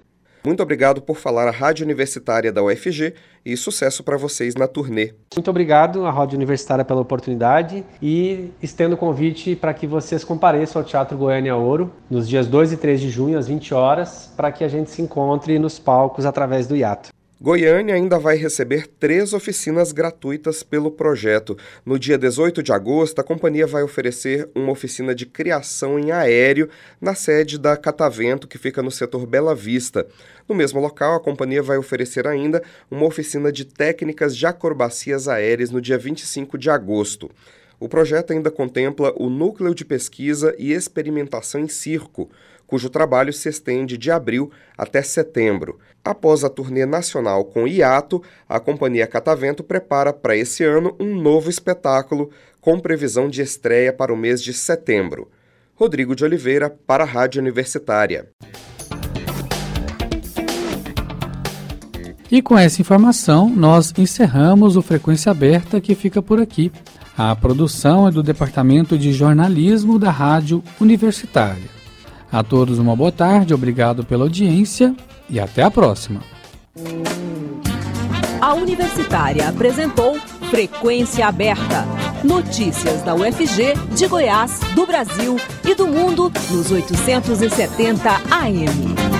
Muito 0.44 0.61
obrigado 0.61 1.00
por 1.00 1.16
falar 1.16 1.46
à 1.46 1.52
Rádio 1.52 1.85
Universitária 1.85 2.52
da 2.52 2.64
UFG 2.64 3.14
e 3.46 3.57
sucesso 3.57 4.02
para 4.02 4.16
vocês 4.16 4.57
na 4.57 4.66
turnê. 4.66 5.14
Muito 5.37 5.48
obrigado 5.48 6.05
à 6.05 6.11
Rádio 6.11 6.37
Universitária 6.37 6.85
pela 6.85 7.00
oportunidade 7.00 7.85
e 8.02 8.50
estendo 8.61 8.96
o 8.96 8.98
convite 8.98 9.55
para 9.55 9.72
que 9.72 9.87
vocês 9.87 10.24
compareçam 10.24 10.83
ao 10.83 10.87
Teatro 10.87 11.16
Goiânia 11.16 11.55
Ouro 11.55 11.92
nos 12.11 12.28
dias 12.28 12.48
2 12.48 12.72
e 12.72 12.76
3 12.76 13.00
de 13.00 13.09
junho, 13.09 13.38
às 13.38 13.46
20 13.46 13.72
horas, 13.72 14.33
para 14.37 14.50
que 14.50 14.64
a 14.64 14.68
gente 14.68 14.90
se 14.90 15.00
encontre 15.00 15.61
nos 15.61 15.78
palcos 15.78 16.26
através 16.26 16.66
do 16.66 16.74
hiato. 16.74 17.12
Goiânia 17.42 17.96
ainda 17.96 18.20
vai 18.20 18.37
receber 18.37 18.87
três 18.87 19.33
oficinas 19.33 19.90
gratuitas 19.90 20.62
pelo 20.62 20.92
projeto. 20.92 21.59
No 21.85 21.98
dia 21.98 22.16
18 22.16 22.62
de 22.62 22.70
agosto, 22.72 23.18
a 23.18 23.24
companhia 23.24 23.66
vai 23.66 23.83
oferecer 23.83 24.48
uma 24.55 24.70
oficina 24.70 25.12
de 25.12 25.26
criação 25.26 25.98
em 25.98 26.12
aéreo 26.12 26.68
na 27.00 27.16
sede 27.16 27.59
da 27.59 27.76
Catavento, 27.76 28.46
que 28.46 28.59
fica 28.59 28.81
no 28.81 28.92
setor 28.92 29.26
Bela 29.26 29.57
Vista. 29.57 30.07
No 30.48 30.55
mesmo 30.55 30.81
local, 30.81 31.16
a 31.16 31.20
companhia 31.20 31.64
vai 31.64 31.76
oferecer 31.76 32.28
ainda 32.28 32.62
uma 32.88 33.07
oficina 33.07 33.50
de 33.50 33.64
técnicas 33.64 34.37
de 34.37 34.46
acrobacias 34.46 35.26
aéreas 35.26 35.72
no 35.72 35.81
dia 35.81 35.98
25 35.98 36.57
de 36.57 36.70
agosto. 36.70 37.28
O 37.81 37.88
projeto 37.88 38.33
ainda 38.33 38.52
contempla 38.52 39.12
o 39.16 39.28
Núcleo 39.28 39.74
de 39.74 39.85
Pesquisa 39.85 40.55
e 40.57 40.72
Experimentação 40.72 41.61
em 41.61 41.66
Circo, 41.66 42.31
cujo 42.73 42.89
trabalho 42.89 43.35
se 43.35 43.51
estende 43.51 43.99
de 43.99 44.11
abril 44.11 44.51
até 44.79 45.03
setembro. 45.03 45.79
Após 46.03 46.43
a 46.43 46.49
turnê 46.49 46.87
nacional 46.87 47.45
com 47.45 47.69
hiato, 47.69 48.23
a 48.49 48.59
companhia 48.59 49.07
Catavento 49.07 49.63
prepara 49.63 50.11
para 50.11 50.35
esse 50.35 50.65
ano 50.65 50.97
um 50.99 51.15
novo 51.15 51.51
espetáculo 51.51 52.31
com 52.63 52.81
previsão 52.81 53.29
de 53.29 53.43
estreia 53.43 53.93
para 53.93 54.11
o 54.11 54.17
mês 54.17 54.43
de 54.43 54.55
setembro. 54.55 55.31
Rodrigo 55.75 56.17
de 56.17 56.25
Oliveira, 56.25 56.71
para 56.71 57.05
a 57.05 57.07
Rádio 57.07 57.43
Universitária. 57.43 58.31
E 62.31 62.41
com 62.41 62.57
essa 62.57 62.81
informação, 62.81 63.51
nós 63.51 63.93
encerramos 63.99 64.79
o 64.79 64.83
Frequência 64.83 65.31
Aberta 65.31 65.79
que 65.79 65.95
fica 65.95 66.23
por 66.23 66.41
aqui. 66.41 66.73
A 67.19 67.37
produção 67.37 68.09
é 68.09 68.11
do 68.11 68.23
Departamento 68.23 68.97
de 68.97 69.13
Jornalismo 69.13 69.99
da 69.99 70.11
Rádio 70.11 70.65
Universitária. 70.81 71.82
A 72.33 72.42
todos 72.42 72.79
uma 72.79 72.97
boa 72.97 73.12
tarde, 73.12 73.53
obrigado 73.53 74.05
pela 74.05 74.25
audiência 74.25 74.97
e 75.29 75.38
até 75.38 75.62
a 75.62 75.71
próxima. 75.71 76.23
A 78.40 78.55
Universitária 78.55 79.49
apresentou 79.49 80.18
Frequência 80.49 81.27
Aberta. 81.27 81.87
Notícias 82.25 83.03
da 83.03 83.14
UFG, 83.14 83.75
de 83.95 84.07
Goiás, 84.07 84.61
do 84.75 84.87
Brasil 84.87 85.37
e 85.62 85.75
do 85.75 85.87
mundo 85.87 86.33
nos 86.51 86.71
870 86.71 88.11
AM. 88.31 89.12